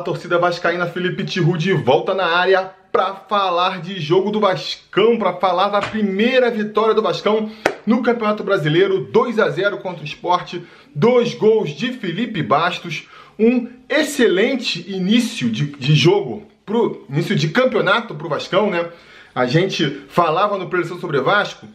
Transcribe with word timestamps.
Torcida 0.00 0.38
vascaína, 0.38 0.86
Felipe 0.86 1.24
Tiru 1.24 1.56
de 1.56 1.72
volta 1.72 2.14
na 2.14 2.26
área 2.26 2.70
para 2.90 3.14
falar 3.14 3.80
de 3.80 4.00
jogo 4.00 4.30
do 4.30 4.40
Vascão, 4.40 5.16
para 5.16 5.34
falar 5.34 5.68
da 5.68 5.80
primeira 5.80 6.50
vitória 6.50 6.94
do 6.94 7.02
Vascão 7.02 7.50
no 7.86 8.02
Campeonato 8.02 8.42
Brasileiro, 8.42 9.04
2 9.04 9.38
a 9.38 9.48
0 9.48 9.78
contra 9.78 10.02
o 10.02 10.04
Esporte, 10.04 10.64
dois 10.94 11.34
gols 11.34 11.70
de 11.70 11.92
Felipe 11.92 12.42
Bastos, 12.42 13.08
um 13.38 13.68
excelente 13.88 14.84
início 14.90 15.48
de, 15.48 15.66
de 15.66 15.94
jogo, 15.94 16.46
pro 16.66 17.04
início 17.08 17.36
de 17.36 17.48
campeonato 17.48 18.14
para 18.14 18.26
o 18.26 18.30
Vascão, 18.30 18.70
né? 18.70 18.88
A 19.34 19.46
gente 19.46 20.02
falava 20.08 20.58
no 20.58 20.68
preleção 20.68 20.98
sobre 20.98 21.20
Vasco 21.20 21.66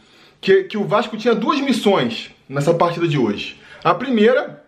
que, 0.41 0.63
que 0.63 0.77
o 0.77 0.85
Vasco 0.85 1.17
tinha 1.17 1.33
duas 1.33 1.59
missões 1.59 2.29
nessa 2.47 2.73
partida 2.73 3.07
de 3.07 3.17
hoje. 3.17 3.59
A 3.83 3.93
primeira, 3.93 4.63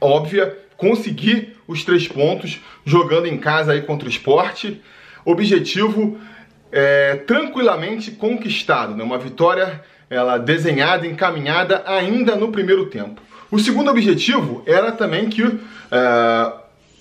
óbvia, 0.00 0.58
conseguir 0.76 1.53
os 1.66 1.84
três 1.84 2.06
pontos 2.06 2.60
jogando 2.84 3.26
em 3.26 3.36
casa 3.36 3.72
aí 3.72 3.82
contra 3.82 4.06
o 4.06 4.10
esporte. 4.10 4.80
Objetivo 5.24 6.18
é, 6.70 7.16
tranquilamente 7.16 8.10
conquistado, 8.10 8.94
né? 8.94 9.04
uma 9.04 9.18
vitória 9.18 9.82
ela 10.10 10.38
desenhada, 10.38 11.06
encaminhada 11.06 11.82
ainda 11.86 12.36
no 12.36 12.52
primeiro 12.52 12.86
tempo. 12.86 13.20
O 13.50 13.58
segundo 13.58 13.90
objetivo 13.90 14.62
era 14.66 14.92
também 14.92 15.28
que 15.28 15.42
é, 15.42 16.52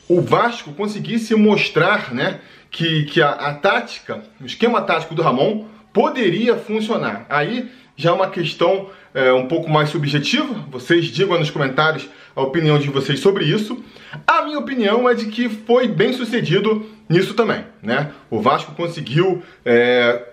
o 0.07 0.21
Vasco 0.21 0.73
conseguisse 0.73 1.35
mostrar 1.35 2.13
né, 2.13 2.39
que, 2.69 3.03
que 3.05 3.21
a, 3.21 3.29
a 3.31 3.53
tática, 3.53 4.23
o 4.39 4.45
esquema 4.45 4.81
tático 4.81 5.15
do 5.15 5.21
Ramon 5.21 5.65
poderia 5.91 6.57
funcionar. 6.57 7.25
Aí 7.29 7.71
já 7.95 8.09
é 8.09 8.13
uma 8.13 8.29
questão 8.29 8.89
é, 9.13 9.31
um 9.33 9.47
pouco 9.47 9.69
mais 9.69 9.89
subjetiva. 9.89 10.53
Vocês 10.71 11.05
digam 11.05 11.37
nos 11.39 11.49
comentários 11.49 12.07
a 12.35 12.41
opinião 12.41 12.79
de 12.79 12.89
vocês 12.89 13.19
sobre 13.19 13.45
isso. 13.45 13.83
A 14.25 14.43
minha 14.43 14.59
opinião 14.59 15.07
é 15.07 15.13
de 15.13 15.27
que 15.27 15.49
foi 15.49 15.87
bem 15.87 16.13
sucedido 16.13 16.85
nisso 17.07 17.33
também, 17.33 17.63
né? 17.81 18.11
O 18.29 18.41
Vasco 18.41 18.73
conseguiu 18.73 19.43
é, 19.63 20.23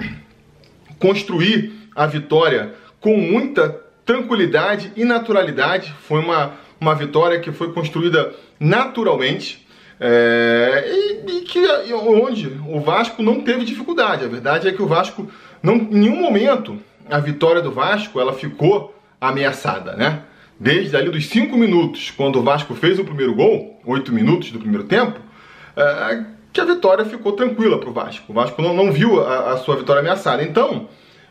construir 0.98 1.72
a 1.94 2.06
vitória 2.06 2.74
com 3.00 3.16
muita 3.16 3.80
tranquilidade 4.04 4.92
e 4.96 5.04
naturalidade. 5.04 5.94
Foi 6.06 6.20
uma, 6.20 6.54
uma 6.80 6.94
vitória 6.94 7.40
que 7.40 7.52
foi 7.52 7.72
construída 7.72 8.34
naturalmente. 8.58 9.66
É, 10.02 10.84
e, 10.88 11.30
e, 11.30 11.40
que 11.42 11.60
onde 11.92 12.58
o 12.66 12.80
Vasco 12.80 13.22
não 13.22 13.42
teve 13.42 13.66
dificuldade. 13.66 14.24
A 14.24 14.28
verdade 14.28 14.66
é 14.66 14.72
que 14.72 14.80
o 14.80 14.86
Vasco 14.86 15.30
não, 15.62 15.74
em 15.74 15.98
nenhum 15.98 16.16
momento 16.16 16.78
a 17.10 17.18
vitória 17.18 17.60
do 17.60 17.70
Vasco 17.70 18.20
ela 18.20 18.32
ficou 18.32 18.94
ameaçada, 19.20 19.94
né? 19.94 20.22
Desde 20.58 20.96
ali 20.96 21.10
dos 21.10 21.26
5 21.26 21.56
minutos, 21.56 22.10
quando 22.10 22.38
o 22.38 22.42
Vasco 22.42 22.74
fez 22.74 22.98
o 22.98 23.04
primeiro 23.04 23.34
gol, 23.34 23.80
8 23.84 24.12
minutos 24.12 24.50
do 24.50 24.58
primeiro 24.58 24.84
tempo, 24.84 25.18
é, 25.76 26.24
que 26.52 26.60
a 26.60 26.64
vitória 26.64 27.04
ficou 27.04 27.32
tranquila 27.32 27.78
para 27.78 27.88
o 27.88 27.92
Vasco. 27.92 28.26
O 28.28 28.34
Vasco 28.34 28.60
não, 28.60 28.74
não 28.74 28.92
viu 28.92 29.24
a, 29.24 29.52
a, 29.52 29.56
sua 29.56 29.76
vitória 29.76 30.00
ameaçada. 30.00 30.42
Então, 30.42 30.88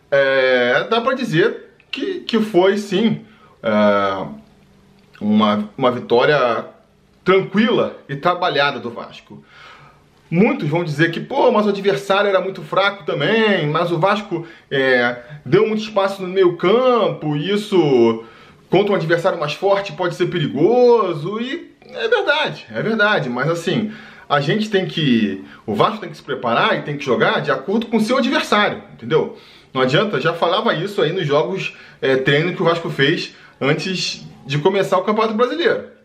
é, 0.10 0.88
dá 0.90 1.00
para 1.02 1.14
dizer 1.14 1.76
que, 1.92 2.22
que 2.22 2.40
foi 2.40 2.78
sim 2.78 3.22
é, 3.62 4.26
uma, 5.22 5.70
uma 5.78 5.92
vitória 5.92 6.66
tranquila 7.24 7.98
e 8.08 8.16
trabalhada 8.16 8.80
do 8.80 8.90
Vasco. 8.90 9.44
Muitos 10.32 10.70
vão 10.70 10.84
dizer 10.84 11.12
que, 11.12 11.20
pô, 11.20 11.52
mas 11.52 11.66
o 11.66 11.70
adversário 11.70 12.30
era 12.30 12.40
muito 12.40 12.62
fraco 12.62 13.04
também, 13.04 13.68
mas 13.68 13.92
o 13.92 13.98
Vasco 13.98 14.46
é, 14.70 15.18
deu 15.44 15.68
muito 15.68 15.82
espaço 15.82 16.22
no 16.22 16.28
meio 16.28 16.56
campo, 16.56 17.36
e 17.36 17.52
isso 17.52 18.24
contra 18.70 18.92
um 18.92 18.96
adversário 18.96 19.40
mais 19.40 19.54
forte 19.54 19.94
pode 19.94 20.14
ser 20.14 20.28
perigoso, 20.28 21.42
e 21.42 21.72
é 21.92 22.08
verdade, 22.08 22.68
é 22.72 22.82
verdade, 22.82 23.28
mas 23.28 23.50
assim, 23.50 23.92
a 24.30 24.40
gente 24.40 24.70
tem 24.70 24.86
que, 24.86 25.44
o 25.66 25.74
Vasco 25.74 25.98
tem 26.00 26.12
que 26.12 26.18
se 26.18 26.24
preparar 26.24 26.78
e 26.78 26.84
tem 26.84 26.96
que 26.96 27.04
jogar 27.04 27.42
de 27.42 27.50
acordo 27.50 27.88
com 27.88 27.98
o 27.98 28.02
seu 28.02 28.18
adversário, 28.18 28.84
entendeu? 28.94 29.36
Não 29.74 29.82
adianta, 29.82 30.22
já 30.22 30.34
falava 30.34 30.74
isso 30.76 31.02
aí 31.02 31.12
nos 31.12 31.26
jogos 31.26 31.76
é, 32.00 32.16
treino 32.16 32.54
que 32.54 32.62
o 32.62 32.66
Vasco 32.66 32.90
fez 32.92 33.36
antes 33.60 34.24
de 34.46 34.60
começar 34.60 34.98
o 34.98 35.04
Campeonato 35.04 35.34
Brasileiro. 35.34 35.99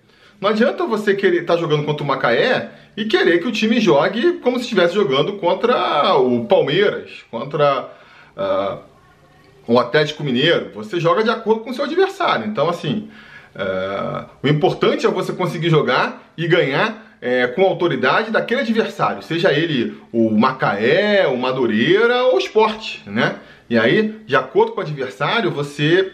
Não 0.44 0.50
adianta 0.50 0.84
você 0.84 1.14
querer 1.14 1.40
estar 1.40 1.54
tá 1.54 1.58
jogando 1.58 1.84
contra 1.86 2.04
o 2.04 2.06
Macaé 2.06 2.68
e 2.94 3.06
querer 3.06 3.38
que 3.38 3.48
o 3.48 3.50
time 3.50 3.80
jogue 3.80 4.40
como 4.40 4.58
se 4.58 4.64
estivesse 4.64 4.92
jogando 4.92 5.38
contra 5.38 6.18
o 6.18 6.44
Palmeiras, 6.44 7.24
contra 7.30 7.88
uh, 8.36 8.78
o 9.66 9.80
Atlético 9.80 10.22
Mineiro. 10.22 10.70
Você 10.74 11.00
joga 11.00 11.24
de 11.24 11.30
acordo 11.30 11.62
com 11.62 11.70
o 11.70 11.74
seu 11.74 11.84
adversário. 11.84 12.46
Então, 12.46 12.68
assim, 12.68 13.08
uh, 13.56 14.28
o 14.42 14.46
importante 14.46 15.06
é 15.06 15.08
você 15.08 15.32
conseguir 15.32 15.70
jogar 15.70 16.30
e 16.36 16.46
ganhar 16.46 17.16
é, 17.22 17.46
com 17.46 17.62
autoridade 17.62 18.30
daquele 18.30 18.60
adversário, 18.60 19.22
seja 19.22 19.50
ele 19.50 19.98
o 20.12 20.30
Macaé, 20.30 21.26
o 21.26 21.38
Madureira 21.38 22.24
ou 22.24 22.34
o 22.34 22.38
Esporte, 22.38 23.02
né? 23.06 23.36
E 23.70 23.78
aí, 23.78 24.20
de 24.26 24.36
acordo 24.36 24.72
com 24.72 24.80
o 24.80 24.84
adversário, 24.84 25.50
você 25.50 26.12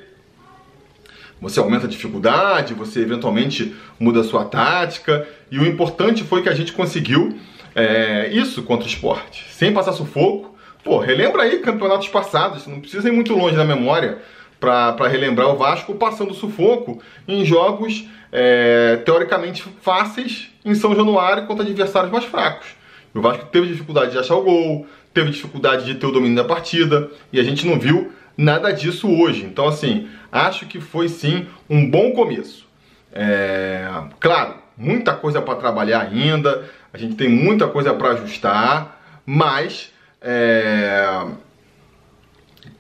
você 1.41 1.59
aumenta 1.59 1.87
a 1.87 1.89
dificuldade, 1.89 2.75
você 2.75 3.01
eventualmente 3.01 3.75
muda 3.99 4.21
a 4.21 4.25
sua 4.25 4.45
tática. 4.45 5.27
E 5.51 5.59
o 5.59 5.67
importante 5.67 6.23
foi 6.23 6.43
que 6.43 6.49
a 6.49 6.55
gente 6.55 6.73
conseguiu 6.73 7.39
é, 7.75 8.29
isso 8.33 8.63
contra 8.63 8.87
o 8.87 8.89
esporte, 8.89 9.47
sem 9.53 9.73
passar 9.73 9.93
sufoco. 9.93 10.55
Pô, 10.85 10.99
relembra 10.99 11.43
aí 11.43 11.59
campeonatos 11.59 12.09
passados, 12.09 12.67
não 12.67 12.81
precisa 12.81 13.09
ir 13.09 13.13
muito 13.13 13.35
longe 13.35 13.57
na 13.57 13.65
memória 13.65 14.19
para 14.59 15.09
relembrar 15.09 15.49
o 15.49 15.57
Vasco 15.57 15.95
passando 15.95 16.35
sufoco 16.35 17.01
em 17.27 17.45
jogos 17.45 18.07
é, 18.31 18.97
teoricamente 19.05 19.65
fáceis 19.81 20.51
em 20.65 20.75
São 20.75 20.95
Januário 20.95 21.47
contra 21.47 21.65
adversários 21.65 22.13
mais 22.13 22.25
fracos. 22.25 22.69
O 23.15 23.21
Vasco 23.21 23.47
teve 23.47 23.67
dificuldade 23.67 24.13
de 24.13 24.19
achar 24.19 24.37
o 24.37 24.43
gol, 24.43 24.87
teve 25.13 25.31
dificuldade 25.31 25.85
de 25.85 25.95
ter 25.95 26.07
o 26.07 26.13
domínio 26.13 26.37
da 26.37 26.45
partida 26.45 27.11
e 27.33 27.41
a 27.41 27.43
gente 27.43 27.67
não 27.67 27.79
viu 27.79 28.13
nada 28.37 28.71
disso 28.71 29.11
hoje. 29.11 29.45
Então, 29.45 29.67
assim, 29.67 30.09
acho 30.31 30.67
que 30.67 30.81
foi 30.81 31.09
sim 31.09 31.47
um 31.69 31.89
bom 31.89 32.13
começo. 32.13 32.67
É, 33.13 33.89
claro, 34.19 34.55
muita 34.77 35.15
coisa 35.15 35.43
para 35.43 35.57
trabalhar 35.57 36.03
ainda, 36.03 36.69
a 36.93 36.99
gente 36.99 37.15
tem 37.15 37.29
muita 37.29 37.67
coisa 37.69 37.93
para 37.95 38.11
ajustar, 38.11 39.01
mas 39.27 39.93
é, 40.21 41.27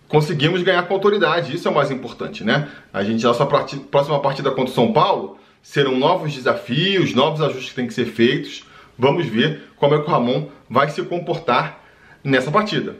conseguimos 0.09 0.62
ganhar 0.62 0.83
com 0.83 0.94
autoridade, 0.94 1.55
isso 1.55 1.69
é 1.69 1.71
o 1.71 1.75
mais 1.75 1.91
importante, 1.91 2.43
né? 2.44 2.69
A 2.93 3.03
gente, 3.03 3.25
nossa 3.25 3.47
partida, 3.47 3.82
próxima 3.91 4.19
partida 4.21 4.50
contra 4.50 4.72
o 4.72 4.75
São 4.75 4.93
Paulo 4.93 5.38
serão 5.62 5.97
novos 5.97 6.34
desafios, 6.34 7.15
novos 7.15 7.41
ajustes 7.41 7.71
que 7.71 7.75
têm 7.77 7.87
que 7.87 7.94
ser 7.94 8.06
feitos. 8.06 8.65
Vamos 8.99 9.27
ver 9.27 9.71
como 9.77 9.94
é 9.94 9.99
que 9.99 10.09
o 10.09 10.11
Ramon 10.11 10.49
vai 10.69 10.91
se 10.91 11.03
comportar 11.03 11.81
nessa 12.25 12.50
partida. 12.50 12.97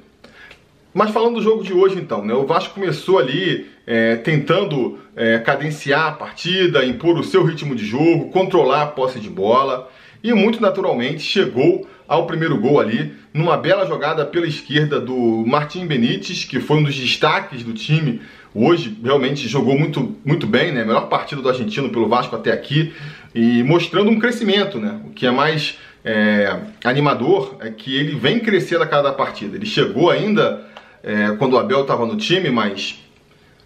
Mas 0.93 1.11
falando 1.11 1.37
do 1.37 1.43
jogo 1.43 1.63
de 1.63 1.73
hoje, 1.73 1.97
então, 1.97 2.25
né? 2.25 2.35
O 2.35 2.47
Vasco 2.47 2.75
começou 2.75 3.19
ali 3.19 3.71
é, 3.87 4.17
tentando 4.17 4.99
é, 5.15 5.39
cadenciar 5.39 6.09
a 6.09 6.13
partida, 6.13 6.85
impor 6.85 7.19
o 7.19 7.25
seu 7.25 7.45
ritmo 7.45 7.75
de 7.77 7.87
jogo, 7.87 8.31
controlar 8.31 8.83
a 8.83 8.87
posse 8.87 9.21
de 9.21 9.31
bola 9.31 9.89
e 10.23 10.33
muito 10.35 10.61
naturalmente 10.61 11.23
chegou 11.23 11.89
ao 12.07 12.27
primeiro 12.27 12.59
gol 12.61 12.81
ali, 12.81 13.13
numa 13.33 13.57
bela 13.57 13.87
jogada 13.87 14.27
pela 14.27 14.47
esquerda 14.47 15.01
do 15.01 15.45
Martim 15.47 15.87
Benítez, 15.87 16.45
que 16.45 16.59
foi 16.59 16.79
um 16.79 16.83
dos 16.83 16.97
destaques 16.97 17.63
do 17.63 17.73
time. 17.73 18.21
Hoje 18.53 18.99
realmente 19.03 19.47
jogou 19.47 19.79
muito, 19.79 20.17
muito 20.25 20.45
bem, 20.45 20.73
né? 20.73 20.85
Melhor 20.85 21.09
partida 21.09 21.41
do 21.41 21.49
argentino 21.49 21.89
pelo 21.89 22.09
Vasco 22.09 22.35
até 22.35 22.51
aqui 22.51 22.93
e 23.33 23.63
mostrando 23.63 24.11
um 24.11 24.19
crescimento, 24.19 24.79
né? 24.79 25.01
O 25.07 25.11
que 25.11 25.25
é 25.25 25.31
mais 25.31 25.79
é, 26.05 26.57
animador 26.83 27.57
é 27.61 27.71
que 27.71 27.97
ele 27.97 28.17
vem 28.17 28.41
crescendo 28.41 28.83
a 28.83 28.89
cada 28.89 29.13
partida. 29.13 29.57
Ele 29.57 29.67
chegou 29.67 30.11
ainda 30.11 30.69
é, 31.03 31.35
quando 31.37 31.55
o 31.55 31.59
Abel 31.59 31.83
estava 31.83 32.05
no 32.07 32.17
time, 32.17 32.51
mas 32.51 32.99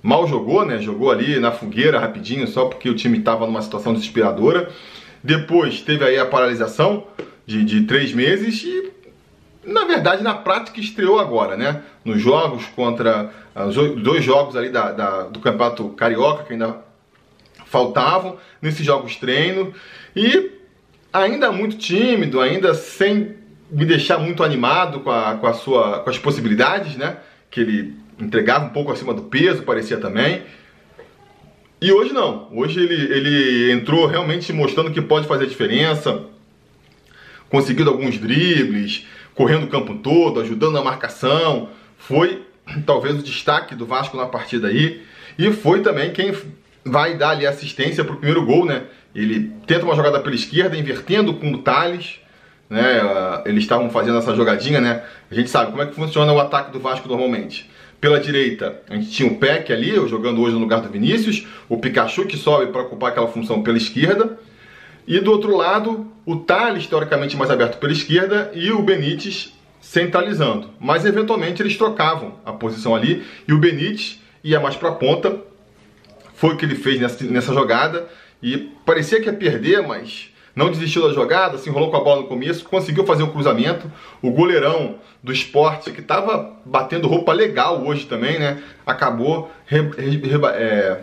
mal 0.02 0.26
jogou, 0.26 0.64
né? 0.64 0.78
Jogou 0.78 1.10
ali 1.10 1.38
na 1.38 1.50
fogueira 1.50 1.98
rapidinho, 1.98 2.46
só 2.46 2.66
porque 2.66 2.88
o 2.88 2.94
time 2.94 3.18
estava 3.18 3.46
numa 3.46 3.62
situação 3.62 3.92
desesperadora. 3.92 4.70
Depois 5.22 5.80
teve 5.80 6.04
aí 6.04 6.18
a 6.18 6.26
paralisação 6.26 7.06
de, 7.46 7.64
de 7.64 7.82
três 7.84 8.12
meses 8.12 8.62
e, 8.62 8.92
na 9.64 9.84
verdade, 9.84 10.22
na 10.22 10.34
prática 10.34 10.78
estreou 10.78 11.18
agora, 11.18 11.56
né? 11.56 11.82
Nos 12.04 12.20
jogos 12.20 12.66
contra 12.66 13.30
os 13.66 13.74
dois 14.02 14.22
jogos 14.24 14.56
ali 14.56 14.68
da, 14.68 14.92
da, 14.92 15.22
do 15.22 15.40
Campeonato 15.40 15.88
Carioca 15.90 16.44
que 16.44 16.52
ainda 16.52 16.78
faltavam, 17.66 18.36
nesses 18.60 18.84
jogos 18.84 19.16
treino 19.16 19.74
e 20.14 20.52
ainda 21.12 21.50
muito 21.50 21.76
tímido, 21.76 22.40
ainda 22.40 22.74
sem 22.74 23.33
me 23.70 23.84
deixar 23.84 24.18
muito 24.18 24.42
animado 24.42 25.00
com, 25.00 25.10
a, 25.10 25.36
com, 25.36 25.46
a 25.46 25.52
sua, 25.52 26.00
com 26.00 26.10
as 26.10 26.18
possibilidades, 26.18 26.96
né? 26.96 27.18
Que 27.50 27.60
ele 27.60 27.94
entregava 28.18 28.66
um 28.66 28.70
pouco 28.70 28.92
acima 28.92 29.12
do 29.12 29.22
peso, 29.22 29.62
parecia 29.62 29.98
também. 29.98 30.42
E 31.80 31.92
hoje 31.92 32.12
não. 32.12 32.48
Hoje 32.52 32.80
ele, 32.80 32.94
ele 33.12 33.72
entrou 33.72 34.06
realmente 34.06 34.52
mostrando 34.52 34.90
que 34.90 35.02
pode 35.02 35.26
fazer 35.26 35.46
diferença, 35.46 36.24
conseguindo 37.48 37.90
alguns 37.90 38.18
dribles, 38.18 39.06
correndo 39.34 39.64
o 39.64 39.68
campo 39.68 39.96
todo, 39.96 40.40
ajudando 40.40 40.72
na 40.72 40.82
marcação. 40.82 41.68
Foi 41.98 42.42
talvez 42.86 43.18
o 43.18 43.22
destaque 43.22 43.74
do 43.74 43.86
Vasco 43.86 44.16
na 44.16 44.26
partida 44.26 44.68
aí. 44.68 45.02
E 45.38 45.50
foi 45.52 45.80
também 45.82 46.12
quem 46.12 46.32
vai 46.84 47.16
dar 47.16 47.30
ali 47.30 47.46
assistência 47.46 48.04
para 48.04 48.14
o 48.14 48.16
primeiro 48.16 48.44
gol, 48.44 48.64
né? 48.64 48.84
Ele 49.14 49.52
tenta 49.66 49.84
uma 49.84 49.94
jogada 49.94 50.20
pela 50.20 50.34
esquerda, 50.34 50.76
invertendo 50.76 51.34
com 51.34 51.52
o 51.52 51.58
Thales 51.58 52.20
né? 52.68 53.00
Eles 53.44 53.64
estavam 53.64 53.90
fazendo 53.90 54.18
essa 54.18 54.34
jogadinha, 54.34 54.80
né? 54.80 55.02
A 55.30 55.34
gente 55.34 55.50
sabe 55.50 55.70
como 55.70 55.82
é 55.82 55.86
que 55.86 55.94
funciona 55.94 56.32
o 56.32 56.40
ataque 56.40 56.72
do 56.72 56.80
Vasco 56.80 57.08
normalmente. 57.08 57.70
Pela 58.00 58.20
direita, 58.20 58.82
a 58.88 58.94
gente 58.94 59.10
tinha 59.10 59.30
o 59.30 59.36
Peck 59.36 59.72
ali, 59.72 59.94
jogando 60.08 60.42
hoje 60.42 60.54
no 60.54 60.60
lugar 60.60 60.80
do 60.80 60.90
Vinícius, 60.90 61.46
o 61.68 61.78
Pikachu 61.78 62.26
que 62.26 62.36
sobe 62.36 62.70
para 62.70 62.82
ocupar 62.82 63.10
aquela 63.10 63.28
função 63.28 63.62
pela 63.62 63.78
esquerda. 63.78 64.38
E 65.06 65.18
do 65.20 65.30
outro 65.30 65.56
lado, 65.56 66.10
o 66.26 66.36
Thales, 66.36 66.86
teoricamente 66.86 67.36
mais 67.36 67.50
aberto 67.50 67.78
pela 67.78 67.92
esquerda, 67.92 68.50
e 68.54 68.70
o 68.72 68.82
Benítez 68.82 69.54
centralizando. 69.80 70.70
Mas 70.80 71.04
eventualmente 71.04 71.62
eles 71.62 71.76
trocavam 71.76 72.34
a 72.44 72.52
posição 72.52 72.94
ali 72.94 73.22
e 73.46 73.52
o 73.52 73.58
Benítez 73.58 74.20
ia 74.42 74.58
mais 74.58 74.76
para 74.76 74.88
a 74.88 74.92
ponta. 74.92 75.38
Foi 76.34 76.54
o 76.54 76.56
que 76.56 76.64
ele 76.64 76.74
fez 76.74 76.98
nessa, 77.00 77.24
nessa 77.24 77.52
jogada 77.52 78.08
e 78.42 78.56
parecia 78.84 79.20
que 79.20 79.26
ia 79.26 79.32
perder, 79.32 79.82
mas 79.86 80.30
não 80.54 80.70
desistiu 80.70 81.06
da 81.06 81.12
jogada, 81.12 81.58
se 81.58 81.68
enrolou 81.68 81.90
com 81.90 81.96
a 81.96 82.00
bola 82.00 82.22
no 82.22 82.28
começo, 82.28 82.64
conseguiu 82.64 83.04
fazer 83.04 83.24
o 83.24 83.32
cruzamento. 83.32 83.90
O 84.22 84.30
goleirão 84.30 84.96
do 85.22 85.32
esporte, 85.32 85.90
que 85.90 86.00
estava 86.00 86.52
batendo 86.64 87.08
roupa 87.08 87.32
legal 87.32 87.82
hoje 87.84 88.06
também, 88.06 88.38
né? 88.38 88.62
Acabou 88.86 89.50
re, 89.66 89.80
re, 89.80 90.16
re, 90.16 90.46
é, 90.52 91.00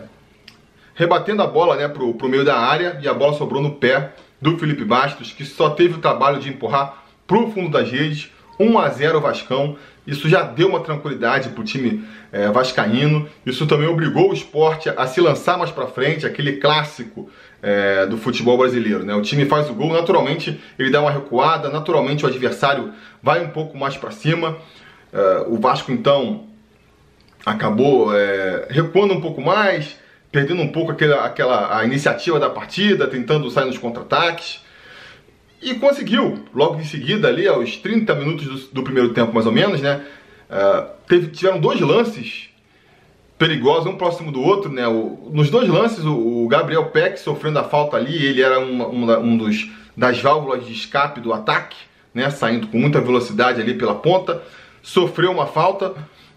rebatendo 0.94 1.42
a 1.42 1.46
bola 1.46 1.76
né, 1.76 1.88
pro, 1.88 2.16
meio 2.28 2.44
da 2.44 2.56
área 2.56 2.98
e 3.02 3.08
a 3.08 3.12
bola 3.12 3.34
sobrou 3.34 3.60
no 3.60 3.72
pé 3.72 4.12
do 4.40 4.58
Felipe 4.58 4.84
Bastos, 4.84 5.32
que 5.32 5.44
só 5.44 5.70
teve 5.70 5.94
o 5.94 6.00
trabalho 6.00 6.40
de 6.40 6.48
empurrar 6.48 7.04
pro 7.26 7.50
fundo 7.50 7.70
das 7.70 7.90
redes. 7.90 8.30
1 8.58 8.78
a 8.78 8.88
0 8.88 9.20
Vascão. 9.20 9.76
Isso 10.06 10.28
já 10.28 10.42
deu 10.42 10.68
uma 10.68 10.80
tranquilidade 10.80 11.50
para 11.50 11.60
o 11.60 11.64
time 11.64 12.04
é, 12.30 12.48
vascaíno. 12.48 13.28
Isso 13.46 13.66
também 13.66 13.88
obrigou 13.88 14.30
o 14.30 14.34
esporte 14.34 14.88
a 14.88 15.06
se 15.06 15.20
lançar 15.20 15.56
mais 15.58 15.70
para 15.70 15.86
frente, 15.86 16.26
aquele 16.26 16.54
clássico 16.56 17.30
é, 17.62 18.04
do 18.06 18.18
futebol 18.18 18.58
brasileiro. 18.58 19.04
Né? 19.04 19.14
O 19.14 19.22
time 19.22 19.46
faz 19.46 19.70
o 19.70 19.74
gol, 19.74 19.92
naturalmente 19.92 20.60
ele 20.78 20.90
dá 20.90 21.00
uma 21.00 21.10
recuada, 21.10 21.70
naturalmente 21.70 22.24
o 22.24 22.28
adversário 22.28 22.92
vai 23.22 23.44
um 23.44 23.50
pouco 23.50 23.78
mais 23.78 23.96
para 23.96 24.10
cima. 24.10 24.58
É, 25.12 25.44
o 25.46 25.58
Vasco 25.58 25.92
então 25.92 26.48
acabou 27.46 28.14
é, 28.14 28.66
recuando 28.68 29.14
um 29.14 29.20
pouco 29.20 29.40
mais, 29.40 29.96
perdendo 30.32 30.60
um 30.62 30.68
pouco 30.68 30.90
aquela, 30.90 31.24
aquela 31.24 31.78
a 31.78 31.84
iniciativa 31.84 32.40
da 32.40 32.50
partida, 32.50 33.06
tentando 33.06 33.48
sair 33.50 33.66
nos 33.66 33.78
contra-ataques. 33.78 34.60
E 35.60 35.74
conseguiu, 35.74 36.44
logo 36.52 36.80
em 36.80 36.84
seguida, 36.84 37.28
ali 37.28 37.46
aos 37.46 37.76
30 37.76 38.12
minutos 38.16 38.46
do, 38.46 38.74
do 38.74 38.82
primeiro 38.82 39.10
tempo, 39.10 39.32
mais 39.32 39.46
ou 39.46 39.52
menos, 39.52 39.80
né? 39.80 40.04
Uh, 40.50 40.90
teve, 41.06 41.28
tiveram 41.28 41.60
dois 41.60 41.80
lances 41.80 42.51
perigosos, 43.42 43.86
um 43.86 43.96
próximo 43.96 44.30
do 44.30 44.40
outro, 44.40 44.70
né? 44.70 44.86
O, 44.86 45.28
nos 45.32 45.50
dois 45.50 45.68
lances, 45.68 46.04
o, 46.04 46.44
o, 46.44 46.46
Gabriel 46.46 46.84
Peck 46.86 47.18
sofrendo 47.18 47.58
a 47.58 47.64
falta 47.64 47.96
ali, 47.96 48.24
ele 48.24 48.40
era 48.40 48.60
um 48.60 49.36
dos 49.36 49.68
das 49.96 50.20
válvulas 50.20 50.64
de 50.64 50.72
escape 50.72 51.20
do 51.20 51.32
ataque, 51.32 51.76
né? 52.14 52.30
Saindo 52.30 52.68
com 52.68 52.78
muita 52.78 53.00
velocidade 53.00 53.60
ali 53.60 53.74
pela 53.74 53.96
ponta, 53.96 54.40
sofreu 54.80 55.32
uma 55.32 55.46
falta 55.46 55.92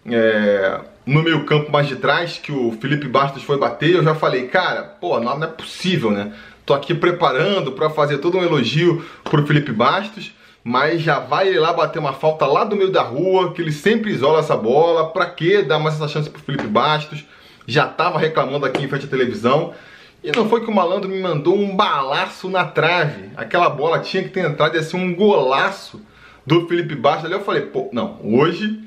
é, 0.10 0.80
no 1.06 1.22
meio 1.22 1.46
campo 1.46 1.72
mais 1.72 1.88
de 1.88 1.98
trás, 1.98 2.40
que 2.40 2.52
o 2.52 2.72
Felipe 2.72 3.08
Bastos 3.08 3.44
foi 3.44 3.60
bater, 3.60 3.94
eu 3.94 4.04
já 4.04 4.16
falei, 4.16 4.48
cara, 4.48 4.82
pô, 4.82 5.20
não, 5.20 5.38
não 5.38 5.48
é 5.48 5.52
possível, 5.52 6.10
né? 6.10 6.34
Tô 6.66 6.74
aqui 6.74 6.96
preparando 6.96 7.74
para 7.74 7.92
fazer 7.92 8.18
todo 8.18 8.40
um 8.40 8.44
elogio 8.44 9.06
pro 9.24 9.46
Felipe 9.46 9.72
Bastos, 9.72 10.34
mas 10.68 11.00
já 11.00 11.20
vai 11.20 11.48
ele 11.48 11.60
lá 11.60 11.72
bater 11.72 12.00
uma 12.00 12.12
falta 12.12 12.48
lá 12.48 12.64
do 12.64 12.76
meio 12.76 12.92
da 12.92 13.04
rua, 13.04 13.54
que 13.54 13.62
ele 13.62 13.72
sempre 13.72 14.10
isola 14.10 14.40
essa 14.40 14.58
bola. 14.58 15.12
Pra 15.12 15.28
que 15.28 15.62
dar 15.62 15.78
mais 15.78 15.94
essa 15.94 16.08
chance 16.08 16.28
pro 16.28 16.42
Felipe 16.42 16.66
Bastos? 16.66 17.24
Já 17.68 17.86
tava 17.86 18.18
reclamando 18.18 18.66
aqui 18.66 18.84
em 18.84 18.88
frente 18.88 19.06
à 19.06 19.08
televisão. 19.08 19.76
E 20.24 20.32
não 20.36 20.50
foi 20.50 20.62
que 20.62 20.72
o 20.72 20.74
malandro 20.74 21.08
me 21.08 21.22
mandou 21.22 21.56
um 21.56 21.76
balaço 21.76 22.50
na 22.50 22.66
trave. 22.66 23.30
Aquela 23.38 23.70
bola 23.70 24.00
tinha 24.00 24.24
que 24.24 24.30
ter 24.30 24.40
entrado 24.40 24.76
e 24.76 24.82
ser 24.82 24.98
um 24.98 25.14
golaço 25.14 26.02
do 26.44 26.68
Felipe 26.68 26.96
Bastos. 26.96 27.26
Ali 27.26 27.36
eu 27.36 27.42
falei, 27.42 27.62
pô, 27.62 27.88
não, 27.94 28.20
hoje, 28.24 28.80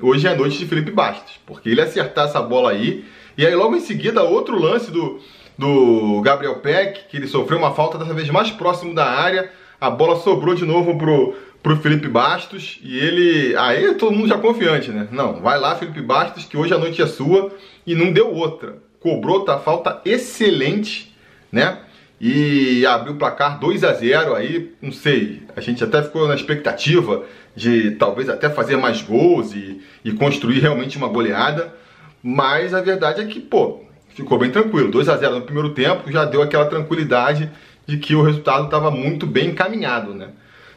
hoje 0.00 0.26
é 0.26 0.30
a 0.30 0.34
noite 0.34 0.56
de 0.56 0.64
Felipe 0.64 0.90
Bastos. 0.90 1.38
Porque 1.44 1.68
ele 1.68 1.82
acertar 1.82 2.28
essa 2.28 2.40
bola 2.40 2.70
aí. 2.70 3.04
E 3.36 3.46
aí 3.46 3.54
logo 3.54 3.76
em 3.76 3.80
seguida, 3.80 4.22
outro 4.22 4.58
lance 4.58 4.90
do, 4.90 5.20
do 5.58 6.18
Gabriel 6.22 6.60
Peck, 6.60 7.10
que 7.10 7.18
ele 7.18 7.26
sofreu 7.26 7.58
uma 7.58 7.74
falta 7.74 7.98
dessa 7.98 8.14
vez 8.14 8.30
mais 8.30 8.50
próximo 8.50 8.94
da 8.94 9.04
área. 9.04 9.52
A 9.80 9.90
bola 9.90 10.16
sobrou 10.16 10.54
de 10.54 10.64
novo 10.64 10.96
pro, 10.96 11.34
pro 11.62 11.76
Felipe 11.76 12.08
Bastos 12.08 12.78
e 12.82 12.98
ele. 12.98 13.56
Aí 13.56 13.94
todo 13.94 14.14
mundo 14.14 14.28
já 14.28 14.38
confiante, 14.38 14.90
né? 14.90 15.08
Não, 15.10 15.40
vai 15.40 15.58
lá, 15.58 15.74
Felipe 15.76 16.00
Bastos, 16.00 16.44
que 16.44 16.56
hoje 16.56 16.72
a 16.72 16.78
noite 16.78 17.02
é 17.02 17.06
sua 17.06 17.52
e 17.86 17.94
não 17.94 18.12
deu 18.12 18.32
outra. 18.32 18.78
Cobrou 19.00 19.38
outra 19.38 19.58
falta 19.58 20.00
excelente, 20.04 21.14
né? 21.52 21.78
E 22.20 22.86
abriu 22.86 23.14
o 23.14 23.18
placar 23.18 23.60
2 23.60 23.84
a 23.84 23.92
0 23.92 24.34
aí, 24.34 24.72
não 24.80 24.90
sei, 24.90 25.42
a 25.54 25.60
gente 25.60 25.84
até 25.84 26.02
ficou 26.02 26.26
na 26.26 26.34
expectativa 26.34 27.24
de 27.54 27.90
talvez 27.92 28.30
até 28.30 28.48
fazer 28.48 28.76
mais 28.76 29.02
gols 29.02 29.54
e, 29.54 29.82
e 30.02 30.12
construir 30.12 30.60
realmente 30.60 30.96
uma 30.96 31.08
goleada, 31.08 31.74
mas 32.22 32.72
a 32.72 32.80
verdade 32.80 33.20
é 33.20 33.26
que, 33.26 33.38
pô, 33.38 33.84
ficou 34.08 34.38
bem 34.38 34.50
tranquilo. 34.50 34.90
2 34.90 35.08
a 35.10 35.16
0 35.16 35.36
no 35.36 35.42
primeiro 35.42 35.70
tempo 35.70 36.10
já 36.10 36.24
deu 36.24 36.40
aquela 36.40 36.64
tranquilidade 36.64 37.50
de 37.86 37.98
que 37.98 38.14
o 38.14 38.22
resultado 38.22 38.64
estava 38.64 38.90
muito 38.90 39.26
bem 39.26 39.50
encaminhado, 39.50 40.14
né? 40.14 40.30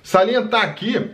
Salientar 0.04 0.64
aqui 0.64 1.10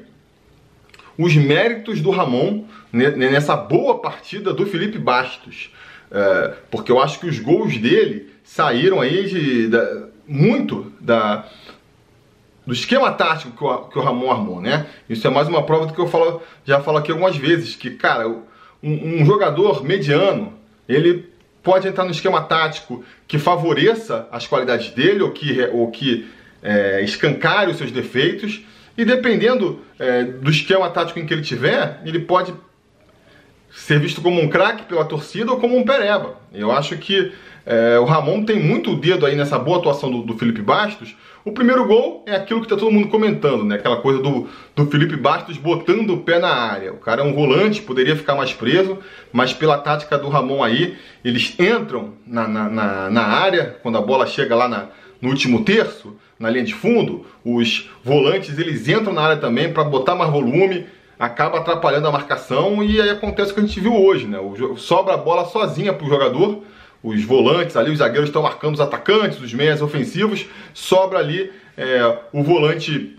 os 1.17 1.35
méritos 1.35 2.01
do 2.01 2.11
Ramon 2.11 2.65
nessa 2.91 3.55
boa 3.55 3.99
partida 3.99 4.53
do 4.53 4.65
Felipe 4.65 4.97
Bastos, 4.97 5.71
é, 6.11 6.53
porque 6.69 6.91
eu 6.91 7.01
acho 7.01 7.19
que 7.19 7.27
os 7.27 7.39
gols 7.39 7.77
dele 7.77 8.29
saíram 8.43 9.01
aí 9.01 9.25
de, 9.25 9.69
muito 10.27 10.91
da 10.99 11.45
do 12.65 12.73
esquema 12.73 13.11
tático 13.11 13.55
que 13.55 13.63
o, 13.63 13.77
que 13.89 13.99
o, 13.99 14.01
Ramon 14.01 14.31
armou, 14.31 14.59
né? 14.59 14.87
Isso 15.07 15.27
é 15.27 15.29
mais 15.29 15.47
uma 15.47 15.63
prova 15.63 15.85
do 15.85 15.93
que 15.93 15.99
eu 15.99 16.07
falo, 16.07 16.41
já 16.65 16.81
falo 16.81 16.97
aqui 16.97 17.11
algumas 17.11 17.37
vezes, 17.37 17.75
que, 17.75 17.91
cara, 17.91 18.27
um, 18.27 18.41
um 18.81 19.25
jogador 19.25 19.83
mediano, 19.83 20.51
ele 20.89 21.29
pode 21.65 21.87
entrar 21.87 22.05
no 22.05 22.11
esquema 22.11 22.41
tático 22.43 23.03
que 23.27 23.39
favoreça 23.39 24.29
as 24.31 24.45
qualidades 24.45 24.91
dele 24.91 25.23
ou 25.23 25.31
que, 25.31 25.59
ou 25.73 25.89
que 25.89 26.29
é, 26.61 27.01
escancare 27.01 27.71
os 27.71 27.77
seus 27.77 27.91
defeitos. 27.91 28.63
E 28.95 29.03
dependendo 29.03 29.81
é, 29.99 30.23
do 30.23 30.49
esquema 30.49 30.89
tático 30.89 31.19
em 31.19 31.25
que 31.25 31.33
ele 31.33 31.41
tiver, 31.41 31.99
ele 32.05 32.19
pode 32.19 32.53
ser 33.71 33.99
visto 33.99 34.21
como 34.21 34.39
um 34.39 34.47
craque 34.47 34.85
pela 34.85 35.03
torcida 35.03 35.51
ou 35.51 35.59
como 35.59 35.75
um 35.75 35.83
pereba. 35.83 36.39
Eu 36.53 36.71
acho 36.71 36.95
que 36.97 37.33
é, 37.65 37.97
o 37.97 38.05
Ramon 38.05 38.43
tem 38.43 38.59
muito 38.59 38.95
dedo 38.95 39.25
aí 39.25 39.35
nessa 39.35 39.57
boa 39.57 39.79
atuação 39.79 40.11
do, 40.11 40.21
do 40.21 40.37
Felipe 40.37 40.61
Bastos, 40.61 41.15
o 41.43 41.51
primeiro 41.51 41.85
gol 41.85 42.23
é 42.25 42.35
aquilo 42.35 42.59
que 42.59 42.65
está 42.65 42.75
todo 42.75 42.91
mundo 42.91 43.07
comentando, 43.07 43.63
né? 43.63 43.75
Aquela 43.75 43.97
coisa 43.97 44.21
do, 44.21 44.47
do 44.75 44.85
Felipe 44.87 45.15
Bastos 45.15 45.57
botando 45.57 46.09
o 46.11 46.17
pé 46.17 46.39
na 46.39 46.49
área. 46.49 46.91
O 46.91 46.97
cara 46.97 47.21
é 47.21 47.23
um 47.23 47.33
volante, 47.33 47.83
poderia 47.83 48.15
ficar 48.15 48.33
mais 48.33 48.51
preso, 48.51 48.97
mas 49.31 49.53
pela 49.53 49.77
tática 49.77 50.17
do 50.17 50.27
Ramon 50.27 50.63
aí, 50.63 50.97
eles 51.23 51.55
entram 51.59 52.13
na, 52.25 52.47
na, 52.47 52.69
na, 52.69 53.09
na 53.09 53.21
área, 53.21 53.77
quando 53.83 53.97
a 53.97 54.01
bola 54.01 54.25
chega 54.25 54.55
lá 54.55 54.67
na, 54.67 54.87
no 55.21 55.29
último 55.29 55.63
terço, 55.63 56.15
na 56.39 56.49
linha 56.49 56.65
de 56.65 56.73
fundo, 56.73 57.25
os 57.43 57.89
volantes 58.03 58.57
eles 58.57 58.87
entram 58.87 59.13
na 59.13 59.21
área 59.21 59.37
também 59.37 59.71
para 59.71 59.83
botar 59.83 60.15
mais 60.15 60.31
volume, 60.31 60.85
acaba 61.17 61.59
atrapalhando 61.59 62.07
a 62.07 62.11
marcação 62.11 62.83
e 62.83 62.99
aí 62.99 63.09
acontece 63.09 63.51
o 63.51 63.53
que 63.53 63.59
a 63.61 63.63
gente 63.63 63.79
viu 63.79 63.95
hoje, 63.95 64.27
né? 64.27 64.39
O, 64.39 64.75
sobra 64.77 65.13
a 65.13 65.17
bola 65.17 65.45
sozinha 65.45 65.93
para 65.93 66.05
o 66.05 66.09
jogador 66.09 66.63
os 67.05 67.23
volantes 67.23 67.77
ali, 67.77 67.91
os 67.91 67.99
zagueiros 67.99 68.29
estão 68.29 68.41
marcando 68.41 68.73
os 68.73 68.81
atacantes, 68.81 69.39
os 69.39 69.53
meias 69.53 69.81
ofensivos, 69.81 70.47
sobra 70.73 71.19
ali 71.19 71.51
é, 71.77 72.17
o 72.33 72.41
volante 72.41 73.15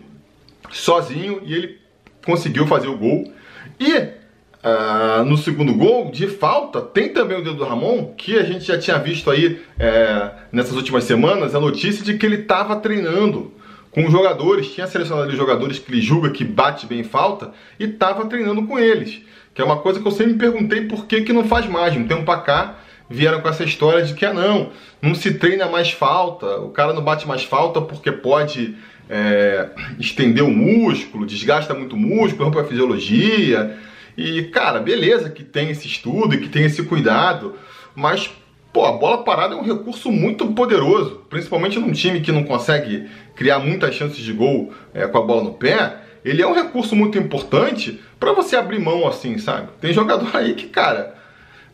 sozinho 0.73 1.41
e 1.45 1.55
ele 1.55 1.79
conseguiu 2.25 2.67
fazer 2.67 2.89
o 2.89 2.99
gol. 2.99 3.33
E 3.79 3.93
uh, 3.95 5.25
no 5.25 5.37
segundo 5.39 5.75
gol, 5.75 6.11
de 6.11 6.27
falta, 6.27 6.81
tem 6.81 7.11
também 7.11 7.39
o 7.39 7.45
dedo 7.45 7.57
do 7.57 7.65
Ramon, 7.65 8.15
que 8.17 8.37
a 8.37 8.43
gente 8.43 8.65
já 8.65 8.77
tinha 8.77 8.99
visto 8.99 9.31
aí 9.31 9.61
é, 9.79 10.31
nessas 10.51 10.75
últimas 10.75 11.05
semanas, 11.05 11.55
a 11.55 11.61
notícia 11.61 12.05
de 12.05 12.19
que 12.19 12.27
ele 12.27 12.43
estava 12.43 12.77
treinando 12.77 13.55
com 13.93 14.05
os 14.05 14.13
jogadores, 14.13 14.75
tinha 14.75 14.87
selecionado 14.87 15.29
ali 15.29 15.37
jogadores 15.37 15.79
que 15.79 15.91
ele 15.91 16.03
julga 16.03 16.31
que 16.31 16.45
bate 16.45 16.87
bem 16.87 17.03
falta 17.03 17.53
e 17.79 17.85
estava 17.85 18.27
treinando 18.27 18.67
com 18.67 18.79
eles. 18.79 19.23
Que 19.55 19.63
é 19.63 19.65
uma 19.65 19.79
coisa 19.79 20.01
que 20.01 20.07
eu 20.07 20.13
sempre 20.13 20.35
me 20.35 20.39
perguntei 20.39 20.83
por 20.83 21.07
que, 21.07 21.23
que 21.23 21.33
não 21.33 21.45
faz 21.45 21.67
mais. 21.67 21.97
Um 21.97 22.07
tempo 22.07 22.25
para 22.25 22.41
cá, 22.41 22.75
vieram 23.09 23.41
com 23.41 23.49
essa 23.49 23.65
história 23.65 24.05
de 24.05 24.15
que, 24.15 24.25
ah, 24.25 24.35
não, 24.35 24.71
não 25.01 25.15
se 25.15 25.35
treina 25.35 25.67
mais 25.67 25.91
falta, 25.93 26.59
o 26.61 26.71
cara 26.71 26.93
não 26.93 27.03
bate 27.03 27.27
mais 27.27 27.45
falta 27.45 27.81
porque 27.81 28.11
pode 28.11 28.77
é, 29.09 29.69
estender 29.99 30.43
o 30.43 30.51
músculo, 30.51 31.27
desgasta 31.27 31.75
muito 31.75 31.95
o 31.95 31.99
músculo, 31.99 32.45
rompe 32.45 32.59
a 32.59 32.65
fisiologia. 32.65 33.77
E, 34.17 34.45
cara, 34.45 34.81
beleza 34.81 35.31
que 35.31 35.45
tem 35.45 35.71
esse 35.71 35.87
estudo 35.87 36.35
e 36.35 36.39
que 36.39 36.49
tem 36.49 36.65
esse 36.65 36.83
cuidado, 36.83 37.55
mas, 37.95 38.31
pô, 38.73 38.85
a 38.85 38.93
bola 38.93 39.23
parada 39.23 39.55
é 39.55 39.59
um 39.59 39.63
recurso 39.63 40.11
muito 40.11 40.47
poderoso, 40.49 41.23
principalmente 41.29 41.79
num 41.79 41.93
time 41.93 42.21
que 42.21 42.33
não 42.33 42.45
consegue 42.45 43.09
criar 43.35 43.59
muitas 43.59 43.95
chances 43.95 44.19
de 44.19 44.33
gol 44.33 44.73
é, 44.95 45.07
com 45.07 45.19
a 45.19 45.23
bola 45.23 45.45
no 45.45 45.55
pé. 45.55 45.99
Ele 46.25 46.43
é 46.43 46.47
um 46.47 46.55
recurso 46.55 46.97
muito 46.97 47.17
importante 47.19 48.01
para 48.19 48.33
você 48.33 48.57
abrir 48.57 48.81
mão 48.81 49.07
assim, 49.07 49.39
sabe? 49.39 49.69
Tem 49.81 49.93
jogador 49.93 50.35
aí 50.35 50.55
que, 50.55 50.67
cara, 50.67 51.15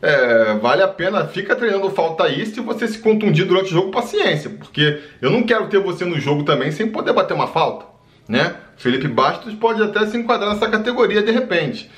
é, 0.02 0.54
vale 0.54 0.82
a 0.82 0.88
pena, 0.88 1.26
fica 1.28 1.54
treinando 1.54 1.88
falta 1.90 2.24
aí. 2.24 2.44
Se 2.44 2.60
você 2.60 2.88
se 2.88 2.98
contundir 2.98 3.46
durante 3.46 3.66
o 3.66 3.74
jogo, 3.74 3.92
paciência, 3.92 4.50
porque 4.50 5.00
eu 5.22 5.30
não 5.30 5.44
quero 5.44 5.68
ter 5.68 5.78
você 5.78 6.04
no 6.04 6.18
jogo 6.18 6.42
também 6.42 6.72
sem 6.72 6.88
poder 6.88 7.12
bater 7.12 7.34
uma 7.34 7.46
falta, 7.46 7.86
né? 8.28 8.56
Felipe 8.76 9.06
Bastos 9.06 9.54
pode 9.54 9.80
até 9.80 10.04
se 10.06 10.16
enquadrar 10.18 10.52
nessa 10.52 10.68
categoria 10.68 11.22
de 11.22 11.30
repente. 11.30 11.88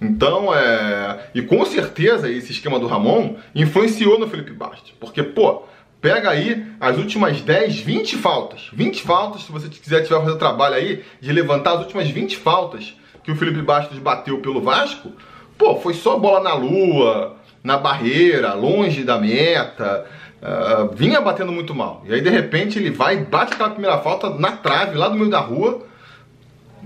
Então, 0.00 0.52
é. 0.52 1.30
E 1.32 1.40
com 1.40 1.64
certeza 1.64 2.28
esse 2.28 2.50
esquema 2.50 2.80
do 2.80 2.88
Ramon 2.88 3.36
influenciou 3.54 4.18
no 4.18 4.28
Felipe 4.28 4.50
Bastos. 4.50 4.92
Porque, 4.98 5.22
pô, 5.22 5.62
pega 6.00 6.30
aí 6.30 6.66
as 6.80 6.98
últimas 6.98 7.40
10, 7.40 7.78
20 7.78 8.16
faltas. 8.16 8.68
20 8.72 9.02
faltas, 9.02 9.42
se 9.44 9.52
você 9.52 9.68
quiser 9.68 10.02
tiver 10.02 10.20
fazer 10.20 10.36
trabalho 10.36 10.74
aí, 10.74 11.04
de 11.20 11.32
levantar 11.32 11.74
as 11.74 11.80
últimas 11.82 12.10
20 12.10 12.36
faltas 12.38 12.96
que 13.22 13.30
o 13.30 13.36
Felipe 13.36 13.62
Bastos 13.62 14.00
bateu 14.00 14.40
pelo 14.40 14.60
Vasco, 14.60 15.12
pô, 15.56 15.76
foi 15.76 15.94
só 15.94 16.18
bola 16.18 16.40
na 16.40 16.54
lua, 16.54 17.36
na 17.62 17.76
barreira, 17.76 18.54
longe 18.54 19.04
da 19.04 19.18
meta. 19.18 20.06
Uh, 20.42 20.94
vinha 20.94 21.20
batendo 21.20 21.52
muito 21.52 21.74
mal. 21.74 22.02
E 22.06 22.12
aí, 22.12 22.20
de 22.20 22.30
repente, 22.30 22.78
ele 22.78 22.90
vai, 22.90 23.16
bate 23.16 23.54
aquela 23.54 23.70
primeira 23.70 23.98
falta 23.98 24.30
na 24.30 24.52
trave, 24.52 24.98
lá 24.98 25.08
do 25.08 25.14
meio 25.14 25.30
da 25.30 25.38
rua. 25.38 25.86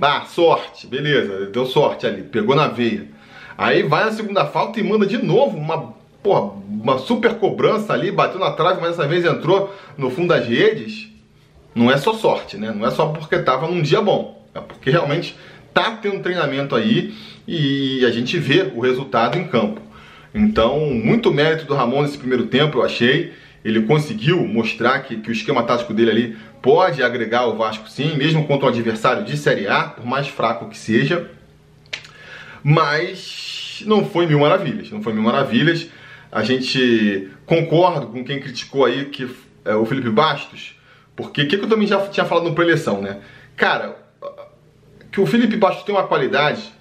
Ah, 0.00 0.24
sorte, 0.26 0.86
beleza, 0.86 1.46
deu 1.46 1.64
sorte 1.64 2.06
ali, 2.06 2.22
pegou 2.22 2.54
na 2.54 2.68
veia. 2.68 3.08
Aí 3.56 3.82
vai 3.82 4.04
na 4.04 4.12
segunda 4.12 4.44
falta 4.44 4.78
e 4.78 4.82
manda 4.82 5.06
de 5.06 5.16
novo 5.16 5.56
uma, 5.56 5.94
porra, 6.22 6.52
uma 6.68 6.98
super 6.98 7.34
cobrança 7.36 7.94
ali, 7.94 8.12
bateu 8.12 8.38
na 8.38 8.50
trave, 8.50 8.78
mas 8.80 8.96
dessa 8.96 9.08
vez 9.08 9.24
entrou 9.24 9.74
no 9.96 10.10
fundo 10.10 10.28
das 10.28 10.46
redes. 10.46 11.08
Não 11.74 11.90
é 11.90 11.96
só 11.96 12.12
sorte, 12.12 12.58
né? 12.58 12.72
Não 12.76 12.86
é 12.86 12.90
só 12.90 13.06
porque 13.06 13.38
tava 13.38 13.66
num 13.68 13.80
dia 13.80 14.02
bom. 14.02 14.44
É 14.54 14.60
porque 14.60 14.90
realmente 14.90 15.34
tá 15.72 15.92
tendo 15.92 16.22
treinamento 16.22 16.74
aí 16.74 17.14
e 17.46 18.04
a 18.04 18.10
gente 18.10 18.38
vê 18.38 18.70
o 18.74 18.80
resultado 18.80 19.38
em 19.38 19.46
campo. 19.46 19.80
Então, 20.36 20.90
muito 20.90 21.32
mérito 21.32 21.64
do 21.64 21.74
Ramon 21.74 22.02
nesse 22.02 22.18
primeiro 22.18 22.46
tempo, 22.46 22.78
eu 22.78 22.82
achei. 22.82 23.32
Ele 23.64 23.80
conseguiu 23.82 24.46
mostrar 24.46 25.00
que, 25.00 25.16
que 25.16 25.30
o 25.30 25.32
esquema 25.32 25.62
tático 25.62 25.94
dele 25.94 26.10
ali 26.10 26.36
pode 26.60 27.02
agregar 27.02 27.46
o 27.46 27.56
Vasco 27.56 27.88
sim, 27.88 28.14
mesmo 28.16 28.46
contra 28.46 28.66
um 28.66 28.68
adversário 28.68 29.24
de 29.24 29.34
Série 29.34 29.66
A, 29.66 29.84
por 29.84 30.04
mais 30.04 30.28
fraco 30.28 30.68
que 30.68 30.76
seja. 30.76 31.30
Mas 32.62 33.82
não 33.86 34.04
foi 34.04 34.26
mil 34.26 34.38
maravilhas, 34.38 34.90
não 34.90 35.02
foi 35.02 35.14
mil 35.14 35.22
maravilhas. 35.22 35.88
A 36.30 36.42
gente 36.42 37.30
concorda 37.46 38.04
com 38.04 38.22
quem 38.22 38.38
criticou 38.38 38.84
aí 38.84 39.06
que 39.06 39.26
é, 39.64 39.74
o 39.74 39.86
Felipe 39.86 40.10
Bastos, 40.10 40.78
porque 41.16 41.42
o 41.42 41.48
que, 41.48 41.56
que 41.56 41.64
eu 41.64 41.68
também 41.68 41.88
já 41.88 42.06
tinha 42.08 42.26
falado 42.26 42.44
no 42.44 42.54
pré-eleição, 42.54 43.00
né? 43.00 43.20
Cara, 43.56 43.96
que 45.10 45.18
o 45.18 45.24
Felipe 45.24 45.56
Bastos 45.56 45.84
tem 45.84 45.94
uma 45.94 46.06
qualidade 46.06 46.75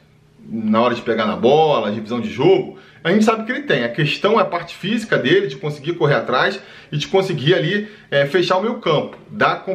na 0.45 0.81
hora 0.81 0.93
de 0.93 1.01
pegar 1.01 1.25
na 1.25 1.35
bola, 1.35 1.91
divisão 1.91 2.21
de 2.21 2.29
jogo, 2.29 2.77
a 3.03 3.11
gente 3.11 3.25
sabe 3.25 3.45
que 3.45 3.51
ele 3.51 3.63
tem. 3.63 3.83
A 3.83 3.89
questão 3.89 4.39
é 4.39 4.41
a 4.41 4.45
parte 4.45 4.75
física 4.75 5.17
dele, 5.17 5.47
de 5.47 5.57
conseguir 5.57 5.93
correr 5.93 6.15
atrás 6.15 6.59
e 6.91 6.97
de 6.97 7.07
conseguir 7.07 7.53
ali 7.53 7.87
é, 8.09 8.25
fechar 8.25 8.57
o 8.57 8.61
meio 8.61 8.75
campo, 8.75 9.17
dar 9.29 9.65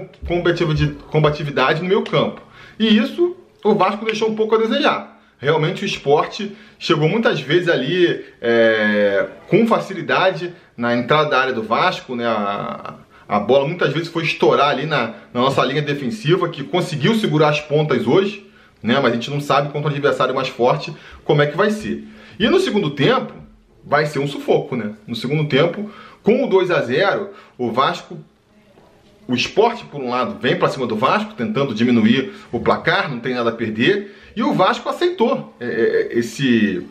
combatividade 1.11 1.83
no 1.83 1.89
meio 1.89 2.03
campo. 2.03 2.41
E 2.79 2.97
isso 2.97 3.37
o 3.65 3.75
Vasco 3.75 4.05
deixou 4.05 4.29
um 4.29 4.35
pouco 4.35 4.55
a 4.55 4.59
desejar. 4.59 5.21
Realmente 5.39 5.85
o 5.85 5.87
esporte 5.87 6.57
chegou 6.79 7.09
muitas 7.09 7.41
vezes 7.41 7.69
ali 7.69 8.25
é, 8.41 9.27
com 9.49 9.67
facilidade 9.67 10.53
na 10.77 10.97
entrada 10.97 11.31
da 11.31 11.41
área 11.41 11.53
do 11.53 11.63
Vasco, 11.63 12.15
né? 12.15 12.27
A, 12.27 12.95
a 13.29 13.39
bola 13.39 13.67
muitas 13.67 13.93
vezes 13.93 14.09
foi 14.09 14.25
estourar 14.25 14.71
ali 14.71 14.87
na, 14.87 15.15
na 15.33 15.41
nossa 15.41 15.65
linha 15.65 15.81
defensiva, 15.81 16.49
que 16.49 16.65
conseguiu 16.65 17.15
segurar 17.15 17.51
as 17.51 17.61
pontas 17.61 18.05
hoje, 18.05 18.50
né? 18.83 18.99
Mas 19.01 19.13
a 19.13 19.15
gente 19.15 19.31
não 19.31 19.41
sabe 19.41 19.73
contra 19.73 19.89
o 19.89 19.93
adversário 19.93 20.35
mais 20.35 20.49
forte 20.49 20.95
como 21.25 21.43
é 21.43 21.47
que 21.47 21.57
vai 21.57 21.71
ser. 21.71 22.07
E 22.39 22.49
no 22.49 22.59
segundo 22.59 22.91
tempo, 22.91 23.35
vai 23.85 24.07
ser 24.07 24.19
um 24.19 24.27
sufoco, 24.27 24.77
né? 24.77 24.93
No 25.07 25.15
segundo 25.15 25.49
tempo, 25.49 25.91
com 26.23 26.45
o 26.45 26.49
2 26.49 26.71
a 26.71 26.81
0 26.81 27.31
o 27.59 27.71
Vasco. 27.71 28.19
O 29.29 29.35
esporte, 29.35 29.85
por 29.85 30.01
um 30.01 30.11
lado, 30.11 30.39
vem 30.41 30.59
para 30.59 30.69
cima 30.69 30.87
do 30.87 30.97
Vasco, 30.97 31.35
tentando 31.35 31.73
diminuir 31.73 32.33
o 32.51 32.59
placar, 32.59 33.09
não 33.09 33.21
tem 33.21 33.35
nada 33.35 33.51
a 33.51 33.53
perder. 33.53 34.17
E 34.35 34.43
o 34.43 34.53
Vasco 34.53 34.89
aceitou 34.89 35.55
é, 35.61 35.67
é, 35.67 36.19
esse, 36.19 36.85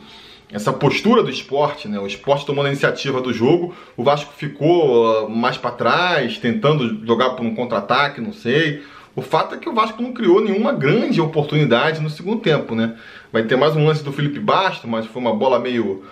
essa 0.52 0.72
postura 0.72 1.22
do 1.22 1.30
esporte, 1.30 1.88
né? 1.88 2.00
O 2.00 2.08
esporte 2.08 2.46
tomando 2.46 2.68
a 2.68 2.70
iniciativa 2.70 3.20
do 3.20 3.34
jogo, 3.34 3.76
o 3.98 4.04
Vasco 4.04 4.34
ficou 4.34 5.26
uh, 5.26 5.30
mais 5.30 5.58
para 5.58 5.72
trás, 5.72 6.38
tentando 6.38 7.06
jogar 7.06 7.32
por 7.32 7.46
um 7.46 7.54
contra-ataque, 7.54 8.22
não 8.22 8.32
sei. 8.32 8.84
O 9.20 9.22
fato 9.22 9.54
é 9.54 9.58
que 9.58 9.68
o 9.68 9.74
Vasco 9.74 10.02
não 10.02 10.14
criou 10.14 10.42
nenhuma 10.42 10.72
grande 10.72 11.20
oportunidade 11.20 12.00
no 12.00 12.10
segundo 12.10 12.40
tempo, 12.40 12.74
né? 12.74 12.96
Vai 13.34 13.44
ter 13.44 13.58
mais 13.58 13.76
um 13.76 13.86
lance 13.86 14.02
do 14.02 14.14
Felipe 14.14 14.40
Bastos, 14.40 14.90
mas 14.90 15.06
foi 15.06 15.22
uma 15.22 15.36
bola 15.36 15.60
meio 15.60 16.06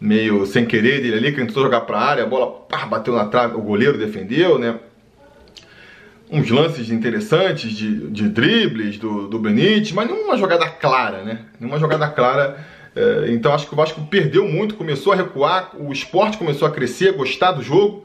meio 0.00 0.44
sem 0.44 0.66
querer 0.66 1.00
dele 1.00 1.16
ali, 1.16 1.30
que 1.30 1.38
tentou 1.38 1.62
jogar 1.62 1.82
para 1.82 1.98
a 1.98 2.04
área, 2.04 2.24
a 2.24 2.26
bola 2.26 2.50
pá, 2.68 2.84
bateu 2.84 3.14
na 3.14 3.26
trave, 3.26 3.54
o 3.54 3.60
goleiro 3.60 3.96
defendeu, 3.96 4.58
né? 4.58 4.74
Uns 6.28 6.50
lances 6.50 6.90
interessantes 6.90 7.70
de, 7.70 8.08
de 8.08 8.28
dribles 8.28 8.98
do, 8.98 9.28
do 9.28 9.38
Benítez, 9.38 9.92
mas 9.92 10.10
nenhuma 10.10 10.36
jogada 10.36 10.68
clara, 10.68 11.22
né? 11.22 11.42
Nenhuma 11.60 11.78
jogada 11.78 12.08
clara. 12.08 12.58
É, 12.96 13.26
então 13.30 13.54
acho 13.54 13.68
que 13.68 13.72
o 13.72 13.76
Vasco 13.76 14.04
perdeu 14.10 14.48
muito, 14.48 14.74
começou 14.74 15.12
a 15.12 15.16
recuar, 15.16 15.76
o 15.78 15.92
esporte 15.92 16.36
começou 16.36 16.66
a 16.66 16.72
crescer, 16.72 17.10
a 17.10 17.16
gostar 17.16 17.52
do 17.52 17.62
jogo, 17.62 18.04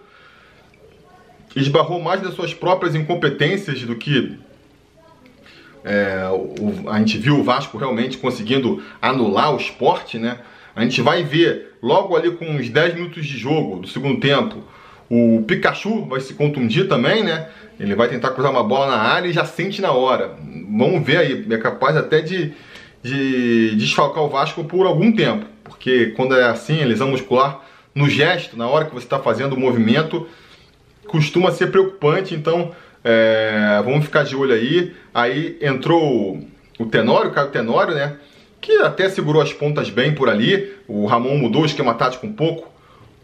esbarrou 1.55 1.99
mais 1.99 2.21
das 2.21 2.35
suas 2.35 2.53
próprias 2.53 2.93
incompetências 2.93 3.81
do 3.81 3.95
que 3.95 4.42
é, 5.83 6.27
o, 6.31 6.89
a 6.89 6.97
gente 6.99 7.17
viu 7.17 7.39
o 7.39 7.43
Vasco 7.43 7.77
realmente 7.77 8.17
conseguindo 8.17 8.81
anular 9.01 9.53
o 9.53 9.57
esporte, 9.57 10.17
né? 10.17 10.39
A 10.75 10.81
gente 10.81 11.01
vai 11.01 11.23
ver 11.23 11.73
logo 11.81 12.15
ali 12.15 12.31
com 12.31 12.45
uns 12.45 12.69
10 12.69 12.95
minutos 12.95 13.25
de 13.25 13.37
jogo 13.37 13.81
do 13.81 13.87
segundo 13.87 14.19
tempo, 14.19 14.63
o 15.09 15.43
Pikachu 15.45 16.05
vai 16.05 16.19
se 16.21 16.33
contundir 16.33 16.87
também, 16.87 17.23
né? 17.23 17.47
Ele 17.79 17.95
vai 17.95 18.07
tentar 18.07 18.31
cruzar 18.31 18.51
uma 18.51 18.63
bola 18.63 18.87
na 18.87 18.97
área 18.97 19.27
e 19.27 19.33
já 19.33 19.45
sente 19.45 19.81
na 19.81 19.91
hora. 19.91 20.35
Vamos 20.41 21.05
ver 21.05 21.17
aí, 21.17 21.45
é 21.49 21.57
capaz 21.57 21.95
até 21.95 22.21
de, 22.21 22.53
de 23.03 23.75
desfalcar 23.75 24.23
o 24.23 24.29
Vasco 24.29 24.63
por 24.63 24.85
algum 24.85 25.11
tempo, 25.11 25.45
porque 25.63 26.07
quando 26.15 26.35
é 26.35 26.45
assim, 26.45 26.81
a 26.81 26.85
lesão 26.85 27.09
muscular, 27.09 27.61
no 27.93 28.09
gesto, 28.09 28.57
na 28.57 28.67
hora 28.67 28.85
que 28.85 28.93
você 28.93 29.05
está 29.05 29.19
fazendo 29.19 29.53
o 29.53 29.59
movimento, 29.59 30.27
costuma 31.05 31.51
ser 31.51 31.67
preocupante, 31.67 32.33
então 32.33 32.71
é, 33.03 33.81
vamos 33.83 34.05
ficar 34.05 34.23
de 34.23 34.35
olho 34.35 34.53
aí. 34.53 34.93
Aí 35.13 35.57
entrou 35.61 36.39
o 36.79 36.85
Tenório, 36.85 37.31
o 37.31 37.33
Caio 37.33 37.49
Tenório, 37.49 37.93
né? 37.93 38.17
Que 38.61 38.77
até 38.77 39.09
segurou 39.09 39.41
as 39.41 39.51
pontas 39.51 39.89
bem 39.89 40.13
por 40.13 40.29
ali. 40.29 40.73
O 40.87 41.05
Ramon 41.05 41.37
mudou 41.37 41.63
o 41.63 41.65
esquema 41.65 41.93
tático 41.93 42.25
um 42.25 42.33
pouco. 42.33 42.71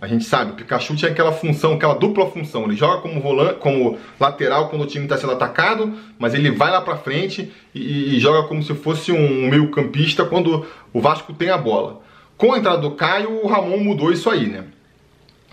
A 0.01 0.07
gente 0.07 0.23
sabe, 0.23 0.51
o 0.51 0.55
Pikachu 0.55 0.95
tinha 0.95 1.11
aquela 1.11 1.33
função, 1.33 1.73
aquela 1.73 1.93
dupla 1.93 2.25
função. 2.27 2.63
Ele 2.63 2.75
joga 2.75 3.01
como 3.01 3.19
volante, 3.19 3.59
como 3.59 3.97
lateral 4.17 4.69
quando 4.69 4.83
o 4.83 4.87
time 4.87 5.03
está 5.03 5.17
sendo 5.17 5.33
atacado, 5.33 5.93
mas 6.17 6.33
ele 6.33 6.51
vai 6.51 6.71
lá 6.71 6.81
para 6.81 6.95
frente 6.95 7.51
e, 7.75 8.15
e, 8.15 8.19
joga 8.19 8.47
como 8.47 8.63
se 8.63 8.73
fosse 8.75 9.11
um 9.11 9.49
meio-campista 9.49 10.23
quando 10.23 10.65
o 10.93 11.01
Vasco 11.01 11.33
tem 11.33 11.49
a 11.49 11.57
bola. 11.57 12.01
Com 12.37 12.53
a 12.53 12.57
entrada 12.57 12.77
do 12.77 12.91
Caio, 12.91 13.43
o 13.43 13.47
Ramon 13.47 13.79
mudou 13.79 14.09
isso 14.09 14.29
aí, 14.29 14.47
né? 14.47 14.63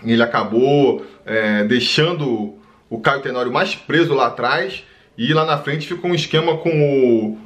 Ele 0.05 0.23
acabou 0.23 1.05
é, 1.25 1.65
deixando 1.65 2.56
o 2.89 2.99
Caio 2.99 3.21
Tenório 3.21 3.51
mais 3.51 3.75
preso 3.75 4.13
lá 4.13 4.27
atrás 4.27 4.83
e 5.17 5.33
lá 5.33 5.45
na 5.45 5.57
frente 5.57 5.87
ficou 5.87 6.11
um 6.11 6.15
esquema 6.15 6.57
com 6.57 6.69
o, 6.69 7.37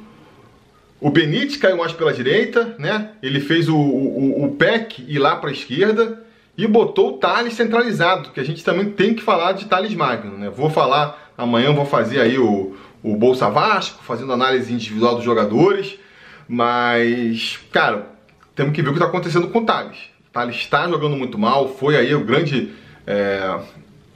o 1.00 1.10
Benítez 1.10 1.56
caiu 1.56 1.76
mais 1.76 1.92
pela 1.92 2.12
direita, 2.12 2.76
né? 2.78 3.10
Ele 3.22 3.40
fez 3.40 3.68
o, 3.68 3.76
o, 3.76 4.44
o 4.44 4.52
PEC 4.52 5.04
ir 5.08 5.18
lá 5.18 5.36
para 5.36 5.50
a 5.50 5.52
esquerda 5.52 6.22
e 6.56 6.66
botou 6.66 7.14
o 7.14 7.18
Thales 7.18 7.54
centralizado, 7.54 8.30
que 8.30 8.40
a 8.40 8.44
gente 8.44 8.62
também 8.62 8.90
tem 8.90 9.14
que 9.14 9.22
falar 9.22 9.52
de 9.52 9.64
Thales 9.64 9.94
Magno, 9.94 10.36
né? 10.36 10.50
Vou 10.50 10.70
falar, 10.70 11.32
amanhã 11.36 11.72
vou 11.72 11.86
fazer 11.86 12.20
aí 12.20 12.38
o, 12.38 12.76
o 13.02 13.16
Bolsa 13.16 13.48
Vasco, 13.48 14.02
fazendo 14.04 14.32
análise 14.32 14.72
individual 14.72 15.16
dos 15.16 15.24
jogadores, 15.24 15.98
mas, 16.46 17.58
cara, 17.72 18.06
temos 18.54 18.74
que 18.74 18.82
ver 18.82 18.90
o 18.90 18.92
que 18.92 18.98
está 18.98 19.08
acontecendo 19.08 19.48
com 19.48 19.60
o 19.60 19.64
Thales. 19.64 19.96
O 20.28 20.32
Thales 20.32 20.56
está 20.56 20.86
jogando 20.88 21.16
muito 21.16 21.38
mal, 21.38 21.68
foi 21.68 21.96
aí 21.96 22.14
o 22.14 22.24
grande 22.24 22.70
é, 23.06 23.58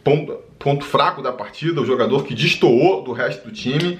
ponto, 0.06 0.34
ponto 0.56 0.84
fraco 0.84 1.20
da 1.20 1.32
partida, 1.32 1.80
o 1.80 1.84
jogador 1.84 2.24
que 2.24 2.32
destoou 2.32 3.02
do 3.02 3.10
resto 3.10 3.48
do 3.48 3.52
time. 3.52 3.98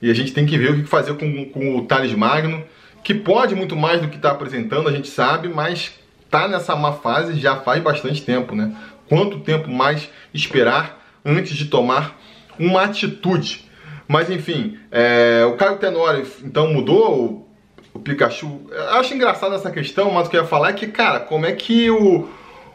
E 0.00 0.08
a 0.08 0.14
gente 0.14 0.32
tem 0.32 0.46
que 0.46 0.56
ver 0.56 0.70
o 0.70 0.76
que 0.76 0.84
fazer 0.84 1.14
com, 1.14 1.46
com 1.46 1.76
o 1.76 1.84
Thales 1.84 2.14
Magno, 2.14 2.62
que 3.02 3.12
pode 3.12 3.56
muito 3.56 3.74
mais 3.74 4.00
do 4.00 4.06
que 4.06 4.14
está 4.14 4.30
apresentando, 4.30 4.88
a 4.88 4.92
gente 4.92 5.08
sabe, 5.08 5.48
mas 5.48 5.92
tá 6.30 6.46
nessa 6.46 6.76
má 6.76 6.92
fase 6.92 7.40
já 7.40 7.56
faz 7.56 7.82
bastante 7.82 8.22
tempo, 8.22 8.54
né? 8.54 8.72
Quanto 9.08 9.40
tempo 9.40 9.68
mais 9.68 10.08
esperar 10.32 11.04
antes 11.24 11.56
de 11.56 11.64
tomar 11.64 12.16
uma 12.56 12.84
atitude? 12.84 13.64
Mas 14.06 14.30
enfim, 14.30 14.78
é, 14.92 15.44
o 15.44 15.56
Caio 15.56 15.78
Tenório 15.78 16.24
então 16.44 16.72
mudou 16.72 17.48
o, 17.92 17.98
o 17.98 17.98
Pikachu. 17.98 18.60
Eu 18.70 18.90
acho 18.90 19.12
engraçado 19.12 19.56
essa 19.56 19.72
questão, 19.72 20.12
mas 20.12 20.28
o 20.28 20.30
que 20.30 20.36
eu 20.36 20.42
ia 20.42 20.46
falar 20.46 20.70
é 20.70 20.74
que, 20.74 20.86
cara, 20.86 21.18
como 21.18 21.46
é 21.46 21.52
que 21.52 21.90
o, 21.90 22.28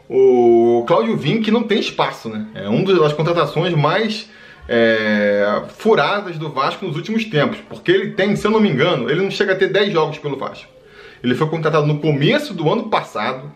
o 0.08 0.84
Cláudio 0.86 1.16
Vinck 1.16 1.50
não 1.50 1.62
tem 1.62 1.78
espaço, 1.78 2.28
né? 2.28 2.46
É 2.54 2.68
uma 2.68 2.84
das 3.00 3.12
contratações 3.12 3.72
mais 3.74 4.28
é, 4.68 5.62
furadas 5.76 6.36
do 6.38 6.50
Vasco 6.50 6.86
nos 6.86 6.96
últimos 6.96 7.24
tempos, 7.24 7.58
porque 7.68 7.90
ele 7.90 8.10
tem, 8.12 8.36
se 8.36 8.46
eu 8.46 8.50
não 8.50 8.60
me 8.60 8.68
engano, 8.68 9.10
ele 9.10 9.22
não 9.22 9.30
chega 9.30 9.52
a 9.52 9.56
ter 9.56 9.68
10 9.68 9.92
jogos 9.92 10.18
pelo 10.18 10.36
Vasco. 10.36 10.68
Ele 11.22 11.34
foi 11.34 11.48
contratado 11.48 11.86
no 11.86 12.00
começo 12.00 12.52
do 12.52 12.70
ano 12.70 12.90
passado, 12.90 13.50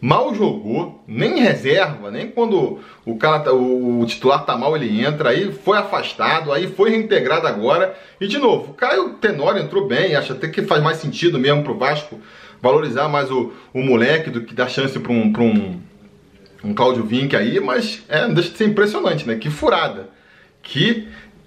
mal 0.00 0.34
jogou, 0.34 1.02
nem 1.06 1.40
reserva, 1.40 2.10
nem 2.10 2.28
quando 2.28 2.78
o 3.04 3.16
cara 3.16 3.40
tá, 3.40 3.52
o, 3.52 4.04
titular 4.06 4.44
tá 4.44 4.56
mal 4.56 4.76
ele 4.76 5.02
entra, 5.02 5.30
aí 5.30 5.50
foi 5.50 5.78
afastado, 5.78 6.52
aí 6.52 6.66
foi 6.66 6.90
reintegrado 6.90 7.46
agora. 7.46 7.96
E 8.20 8.26
de 8.26 8.38
novo, 8.38 8.72
o 8.72 8.74
Caio 8.74 9.14
Tenório 9.14 9.62
entrou 9.62 9.86
bem, 9.86 10.14
acho 10.14 10.32
até 10.32 10.48
que 10.48 10.62
faz 10.62 10.82
mais 10.82 10.98
sentido 10.98 11.38
mesmo 11.38 11.62
pro 11.62 11.78
Vasco 11.78 12.20
valorizar 12.66 13.08
mais 13.08 13.30
o, 13.30 13.52
o 13.72 13.82
moleque 13.82 14.30
do 14.30 14.42
que 14.42 14.54
dar 14.54 14.68
chance 14.68 14.98
para 14.98 15.12
um, 15.12 15.32
pra 15.32 15.42
um, 15.42 15.80
um 16.64 16.74
Claudio 16.74 17.04
Vinck 17.04 17.36
aí, 17.36 17.60
mas 17.60 18.02
é, 18.08 18.26
deixa 18.28 18.50
de 18.50 18.58
ser 18.58 18.66
impressionante, 18.66 19.26
né? 19.26 19.36
Que 19.36 19.48
furada. 19.48 20.08
Que 20.62 21.06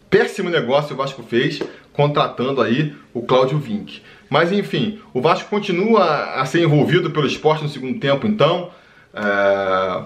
péssimo 0.09 0.49
negócio 0.49 0.93
o 0.93 0.97
Vasco 0.97 1.21
fez 1.23 1.61
contratando 1.91 2.61
aí 2.61 2.95
o 3.13 3.21
Cláudio 3.21 3.57
Vinck. 3.57 4.01
Mas 4.29 4.51
enfim, 4.51 4.99
o 5.13 5.19
Vasco 5.19 5.49
continua 5.49 6.35
a 6.35 6.45
ser 6.45 6.63
envolvido 6.63 7.11
pelo 7.11 7.27
esporte 7.27 7.63
no 7.63 7.69
segundo 7.69 7.99
tempo, 7.99 8.25
então. 8.25 8.71
É... 9.13 10.03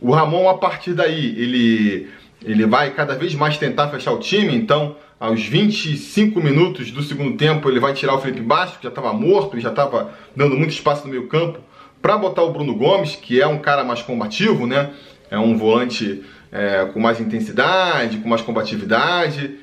O 0.00 0.12
Ramon, 0.12 0.48
a 0.48 0.56
partir 0.56 0.92
daí, 0.92 1.34
ele, 1.36 2.08
ele 2.44 2.66
vai 2.66 2.90
cada 2.90 3.16
vez 3.16 3.34
mais 3.34 3.58
tentar 3.58 3.88
fechar 3.88 4.12
o 4.12 4.20
time, 4.20 4.54
então 4.54 4.94
aos 5.18 5.44
25 5.44 6.40
minutos 6.40 6.90
do 6.90 7.02
segundo 7.02 7.36
tempo 7.36 7.68
ele 7.68 7.80
vai 7.80 7.92
tirar 7.92 8.14
o 8.14 8.20
Felipe 8.20 8.40
Bastos, 8.40 8.76
que 8.76 8.84
já 8.84 8.88
estava 8.88 9.12
morto 9.12 9.56
e 9.56 9.60
já 9.60 9.70
estava 9.70 10.12
dando 10.34 10.56
muito 10.56 10.70
espaço 10.70 11.04
no 11.04 11.10
meio 11.10 11.26
campo, 11.26 11.58
para 12.00 12.16
botar 12.16 12.42
o 12.42 12.52
Bruno 12.52 12.74
Gomes, 12.74 13.16
que 13.16 13.40
é 13.40 13.46
um 13.46 13.58
cara 13.58 13.82
mais 13.82 14.02
combativo, 14.02 14.66
né? 14.66 14.90
É 15.30 15.38
um 15.38 15.56
volante 15.56 16.22
é, 16.52 16.84
com 16.92 17.00
mais 17.00 17.20
intensidade, 17.20 18.18
com 18.18 18.28
mais 18.28 18.40
combatividade. 18.40 19.56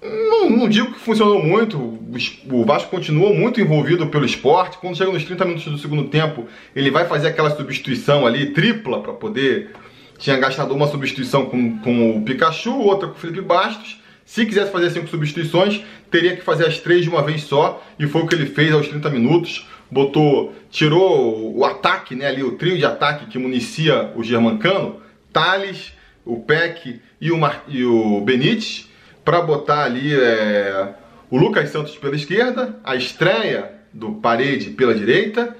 Não, 0.00 0.48
não, 0.48 0.68
digo 0.68 0.92
que 0.92 1.00
funcionou 1.00 1.42
muito, 1.42 1.76
o 2.48 2.64
Vasco 2.64 2.88
continuou 2.88 3.34
muito 3.34 3.60
envolvido 3.60 4.06
pelo 4.06 4.24
esporte. 4.24 4.78
Quando 4.78 4.96
chega 4.96 5.10
nos 5.10 5.24
30 5.24 5.44
minutos 5.44 5.72
do 5.72 5.78
segundo 5.78 6.04
tempo, 6.04 6.46
ele 6.74 6.90
vai 6.90 7.04
fazer 7.04 7.28
aquela 7.28 7.50
substituição 7.50 8.24
ali, 8.24 8.52
tripla, 8.52 9.02
para 9.02 9.12
poder. 9.12 9.72
Tinha 10.16 10.36
gastado 10.36 10.72
uma 10.72 10.86
substituição 10.86 11.46
com, 11.46 11.78
com 11.78 12.16
o 12.16 12.22
Pikachu, 12.22 12.78
outra 12.78 13.08
com 13.08 13.14
o 13.14 13.18
Felipe 13.18 13.40
Bastos. 13.40 13.97
Se 14.28 14.44
quisesse 14.44 14.70
fazer 14.70 14.90
cinco 14.90 15.08
substituições, 15.08 15.80
teria 16.10 16.36
que 16.36 16.42
fazer 16.42 16.66
as 16.66 16.78
três 16.78 17.02
de 17.02 17.08
uma 17.08 17.22
vez 17.22 17.44
só, 17.44 17.82
e 17.98 18.06
foi 18.06 18.20
o 18.20 18.26
que 18.26 18.34
ele 18.34 18.44
fez 18.44 18.74
aos 18.74 18.86
30 18.86 19.08
minutos. 19.08 19.66
Botou, 19.90 20.54
tirou 20.70 21.56
o 21.56 21.64
ataque, 21.64 22.14
né, 22.14 22.26
ali, 22.26 22.42
o 22.42 22.52
trio 22.52 22.76
de 22.76 22.84
ataque 22.84 23.24
que 23.24 23.38
municia 23.38 24.12
o 24.14 24.22
Germancano, 24.22 25.00
Thales, 25.32 25.94
o 26.26 26.40
Peck 26.40 27.00
e 27.18 27.32
o, 27.32 27.38
Mar 27.38 27.64
e 27.68 27.82
o 27.86 28.20
Benítez 28.20 28.90
para 29.24 29.40
botar 29.40 29.84
ali 29.84 30.14
é, 30.14 30.90
o 31.30 31.38
Lucas 31.38 31.70
Santos 31.70 31.96
pela 31.96 32.14
esquerda, 32.14 32.78
a 32.84 32.94
estreia 32.96 33.72
do 33.94 34.12
Parede 34.12 34.68
pela 34.72 34.94
direita 34.94 35.56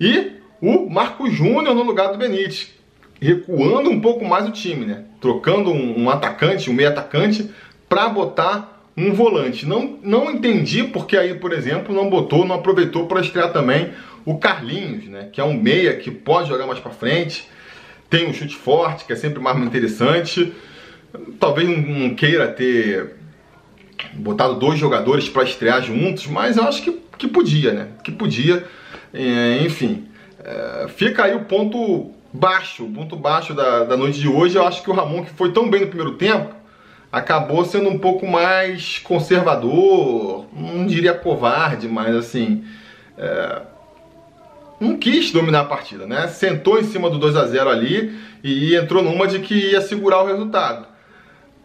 e 0.00 0.32
o 0.60 0.90
Marco 0.90 1.30
Júnior 1.30 1.72
no 1.72 1.84
lugar 1.84 2.10
do 2.10 2.18
Benítez, 2.18 2.74
recuando 3.20 3.88
um 3.88 4.00
pouco 4.00 4.24
mais 4.24 4.48
o 4.48 4.50
time, 4.50 4.86
né? 4.86 5.04
Trocando 5.20 5.70
um, 5.70 6.02
um 6.02 6.10
atacante, 6.10 6.68
um 6.68 6.72
meio 6.72 6.88
atacante, 6.88 7.48
para 7.88 8.08
botar 8.08 8.82
um 8.96 9.12
volante. 9.12 9.64
Não, 9.64 9.98
não 10.02 10.30
entendi 10.30 10.84
porque 10.84 11.16
aí, 11.16 11.34
por 11.34 11.52
exemplo, 11.52 11.94
não 11.94 12.10
botou, 12.10 12.44
não 12.44 12.56
aproveitou 12.56 13.06
para 13.06 13.20
estrear 13.20 13.52
também 13.52 13.92
o 14.24 14.36
Carlinhos, 14.38 15.06
né? 15.06 15.28
Que 15.32 15.40
é 15.40 15.44
um 15.44 15.54
meia 15.54 15.96
que 15.96 16.10
pode 16.10 16.48
jogar 16.48 16.66
mais 16.66 16.80
para 16.80 16.90
frente, 16.90 17.48
tem 18.10 18.28
um 18.28 18.34
chute 18.34 18.56
forte, 18.56 19.04
que 19.04 19.12
é 19.12 19.16
sempre 19.16 19.40
mais 19.40 19.56
interessante. 19.58 20.52
Talvez 21.38 21.68
não 21.68 22.14
queira 22.14 22.48
ter 22.48 23.16
botado 24.14 24.56
dois 24.56 24.78
jogadores 24.78 25.28
para 25.28 25.44
estrear 25.44 25.82
juntos, 25.82 26.26
mas 26.26 26.56
eu 26.56 26.64
acho 26.64 26.82
que, 26.82 26.92
que 27.16 27.28
podia, 27.28 27.72
né? 27.72 27.88
Que 28.02 28.12
podia. 28.12 28.64
É, 29.14 29.62
enfim, 29.62 30.06
é, 30.44 30.88
fica 30.88 31.24
aí 31.24 31.34
o 31.34 31.44
ponto 31.44 32.10
baixo, 32.32 32.84
o 32.84 32.90
ponto 32.90 33.16
baixo 33.16 33.54
da, 33.54 33.84
da 33.84 33.96
noite 33.96 34.20
de 34.20 34.28
hoje. 34.28 34.56
Eu 34.56 34.66
acho 34.66 34.82
que 34.82 34.90
o 34.90 34.94
Ramon, 34.94 35.24
que 35.24 35.30
foi 35.30 35.52
tão 35.52 35.70
bem 35.70 35.82
no 35.82 35.86
primeiro 35.86 36.14
tempo, 36.14 36.54
acabou 37.10 37.64
sendo 37.64 37.88
um 37.88 37.98
pouco 37.98 38.26
mais 38.26 38.98
conservador, 38.98 40.46
não 40.52 40.86
diria 40.86 41.14
covarde, 41.14 41.88
mas 41.88 42.14
assim. 42.14 42.64
É, 43.16 43.62
não 44.80 44.96
quis 44.96 45.32
dominar 45.32 45.62
a 45.62 45.64
partida, 45.64 46.06
né? 46.06 46.28
Sentou 46.28 46.78
em 46.78 46.84
cima 46.84 47.10
do 47.10 47.18
2 47.18 47.34
a 47.34 47.46
0 47.46 47.68
ali 47.68 48.16
e 48.44 48.76
entrou 48.76 49.02
numa 49.02 49.26
de 49.26 49.40
que 49.40 49.72
ia 49.72 49.80
segurar 49.80 50.22
o 50.22 50.26
resultado 50.26 50.86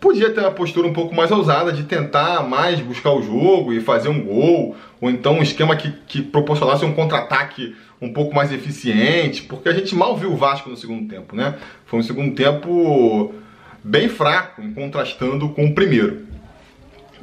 podia 0.04 0.30
ter 0.32 0.42
uma 0.42 0.52
postura 0.52 0.86
um 0.86 0.92
pouco 0.92 1.16
mais 1.16 1.32
ousada 1.32 1.72
de 1.72 1.84
tentar 1.84 2.44
mais 2.44 2.82
buscar 2.82 3.12
o 3.12 3.22
jogo 3.22 3.72
e 3.72 3.80
fazer 3.80 4.10
um 4.10 4.22
gol, 4.22 4.76
ou 5.00 5.10
então 5.10 5.36
um 5.36 5.42
esquema 5.42 5.78
que, 5.78 5.94
que 6.06 6.22
proporcionasse 6.22 6.84
um 6.84 6.92
contra-ataque 6.92 7.74
um 8.02 8.12
pouco 8.12 8.36
mais 8.36 8.52
eficiente, 8.52 9.44
porque 9.44 9.70
a 9.70 9.74
gente 9.74 9.96
mal 9.96 10.18
viu 10.18 10.34
o 10.34 10.36
Vasco 10.36 10.70
no 10.70 10.76
segundo 10.76 11.08
tempo, 11.08 11.38
né? 11.38 11.56
Foi 11.86 12.00
um 12.00 12.04
segundo 12.04 12.36
tempo 12.36 13.34
bem 13.84 14.08
fraco, 14.08 14.62
contrastando 14.74 15.50
com 15.50 15.66
o 15.66 15.76
primeiro. 15.76 16.26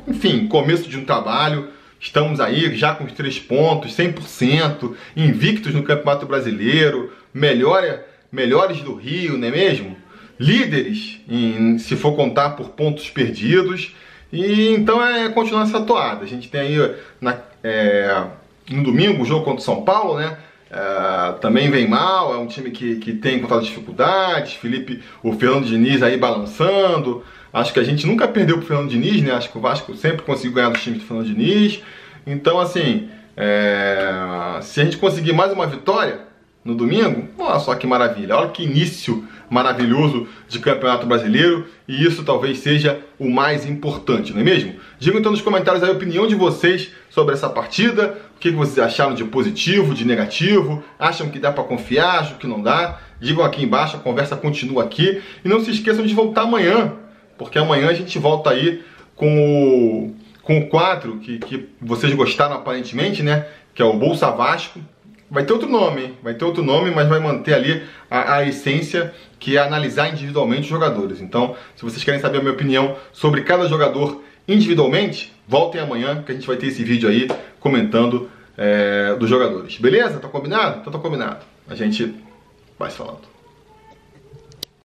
Enfim, 0.07 0.47
começo 0.47 0.89
de 0.89 0.99
um 0.99 1.05
trabalho, 1.05 1.69
estamos 1.99 2.41
aí 2.41 2.75
já 2.75 2.95
com 2.95 3.05
os 3.05 3.13
três 3.13 3.39
pontos, 3.39 3.97
100%, 3.97 4.95
invictos 5.17 5.75
no 5.75 5.83
Campeonato 5.83 6.27
Brasileiro, 6.27 7.13
melhor, 7.33 8.01
melhores 8.31 8.81
do 8.81 8.95
Rio, 8.95 9.39
não 9.39 9.49
é 9.49 9.51
mesmo? 9.51 9.97
líderes, 10.41 11.21
em, 11.29 11.77
se 11.77 11.95
for 11.95 12.17
contar 12.17 12.51
por 12.51 12.71
pontos 12.71 13.11
perdidos. 13.11 13.95
E 14.33 14.71
então 14.71 15.05
é 15.05 15.29
continuar 15.29 15.65
essa 15.65 15.83
toada. 15.83 16.25
A 16.25 16.27
gente 16.27 16.49
tem 16.49 16.61
aí 16.61 16.95
na, 17.21 17.37
é, 17.63 18.25
no 18.71 18.83
domingo 18.83 19.23
o 19.23 19.27
jogo 19.27 19.45
contra 19.45 19.61
o 19.61 19.65
São 19.65 19.83
Paulo, 19.83 20.19
né? 20.19 20.39
É, 20.71 21.33
também 21.41 21.71
vem 21.71 21.89
mal, 21.89 22.35
é 22.35 22.39
um 22.39 22.47
time 22.47 22.71
que, 22.71 22.97
que 22.97 23.13
tem 23.13 23.37
encontrado 23.37 23.63
dificuldades. 23.63 24.55
Felipe, 24.55 25.03
o 25.23 25.33
Fernando 25.33 25.67
Diniz 25.67 26.03
aí 26.03 26.17
balançando. 26.17 27.25
Acho 27.53 27.73
que 27.73 27.81
a 27.81 27.85
gente 27.85 28.07
nunca 28.07 28.29
perdeu 28.29 28.59
pro 28.59 28.67
Fernando 28.67 28.91
Diniz, 28.91 29.23
né? 29.23 29.33
Acho 29.33 29.51
que 29.51 29.59
o 29.59 29.61
Vasco 29.61 29.95
sempre 29.97 30.23
conseguiu 30.23 30.53
ganhar 30.53 30.71
dos 30.71 30.83
times 30.83 31.01
do 31.01 31.07
Fernando 31.07 31.27
Diniz. 31.27 31.83
Então, 32.27 32.61
assim, 32.61 33.09
é, 33.37 34.59
se 34.63 34.81
a 34.81 34.85
gente 34.85 34.97
conseguir 34.97 35.33
mais 35.33 35.53
uma 35.53 35.67
vitória, 35.67 36.31
no 36.65 36.75
domingo, 36.75 37.29
olha 37.39 37.59
só 37.59 37.75
que 37.75 37.87
maravilha, 37.87 38.37
olha 38.37 38.51
que 38.51 38.63
início 38.63 39.27
maravilhoso 39.51 40.29
de 40.49 40.61
Campeonato 40.61 41.07
Brasileiro 41.07 41.67
e 41.89 42.05
isso 42.07 42.23
talvez 42.23 42.59
seja 42.59 43.01
o 43.19 43.29
mais 43.29 43.67
importante, 43.67 44.33
não 44.33 44.41
é 44.41 44.45
mesmo? 44.45 44.77
Digam 44.99 45.19
então 45.19 45.33
nos 45.33 45.43
comentários 45.43 45.83
a 45.83 45.91
opinião 45.91 46.27
de 46.27 46.37
vocês 46.37 46.93
sobre 47.11 47.35
essa 47.35 47.49
partida, 47.51 48.17
o 48.37 48.39
que 48.39 48.53
vocês 48.53 48.79
acharam 48.79 49.13
de 49.13 49.25
positivo, 49.25 49.93
de 49.93 50.05
negativo, 50.05 50.83
acham 50.97 51.29
que 51.29 51.41
dá 51.41 51.51
para 51.51 51.65
confiar, 51.65 52.21
acham 52.21 52.39
que 52.39 52.47
não 52.47 52.63
dá? 52.63 53.01
Digam 53.21 53.45
aqui 53.45 53.65
embaixo, 53.65 53.97
a 53.97 54.01
conversa 54.01 54.37
continua 54.37 54.85
aqui 54.85 55.21
e 55.45 55.49
não 55.49 55.63
se 55.63 55.73
esqueçam 55.73 56.07
de 56.07 56.15
voltar 56.15 56.43
amanhã, 56.43 56.93
porque 57.37 57.59
amanhã 57.59 57.89
a 57.89 57.95
gente 57.95 58.17
volta 58.21 58.51
aí 58.51 58.83
com 59.17 59.27
o, 59.27 60.15
com 60.43 60.59
o 60.59 60.69
quadro 60.69 61.19
que, 61.19 61.39
que 61.41 61.69
vocês 61.83 62.15
gostaram 62.15 62.55
aparentemente, 62.55 63.23
né? 63.23 63.47
Que 63.75 63.83
é 63.83 63.85
o 63.85 63.95
Bolsa 63.95 64.31
Vasco, 64.31 64.81
Vai 65.31 65.45
ter 65.45 65.53
outro 65.53 65.69
nome, 65.69 66.13
vai 66.25 66.35
ter 66.35 66.45
outro 66.45 66.63
nome, 66.63 66.91
mas 66.91 67.09
vai 67.09 67.21
manter 67.21 67.55
ali 67.55 67.83
a, 68.11 68.39
a, 68.39 68.49
essência 68.49 69.15
que 69.41 69.57
é 69.57 69.61
analisar 69.61 70.13
individualmente 70.13 70.63
os 70.63 70.69
jogadores. 70.69 71.21
Então, 71.21 71.57
se 71.75 71.83
vocês 71.83 72.05
querem 72.05 72.21
saber 72.21 72.39
a 72.39 72.41
minha 72.41 72.53
opinião 72.53 72.97
sobre 73.13 73.43
cada 73.43 73.67
jogador 73.67 74.23
individualmente, 74.47 75.33
voltem 75.49 75.81
amanhã 75.81 76.23
que 76.23 76.31
a 76.31 76.35
gente 76.35 76.47
vai 76.47 76.57
ter 76.57 76.67
esse 76.67 76.85
vídeo 76.85 77.09
aí 77.09 77.27
comentando 77.59 78.31
é, 78.57 79.17
dos 79.17 79.29
jogadores. 79.29 79.79
Beleza? 79.79 80.19
Tá 80.19 80.29
combinado? 80.29 80.81
Então 80.81 80.93
tá 80.93 80.99
combinado. 80.99 81.45
A 81.67 81.75
gente 81.75 82.15
vai 82.79 82.91
se 82.91 82.99
falando. 82.99 83.30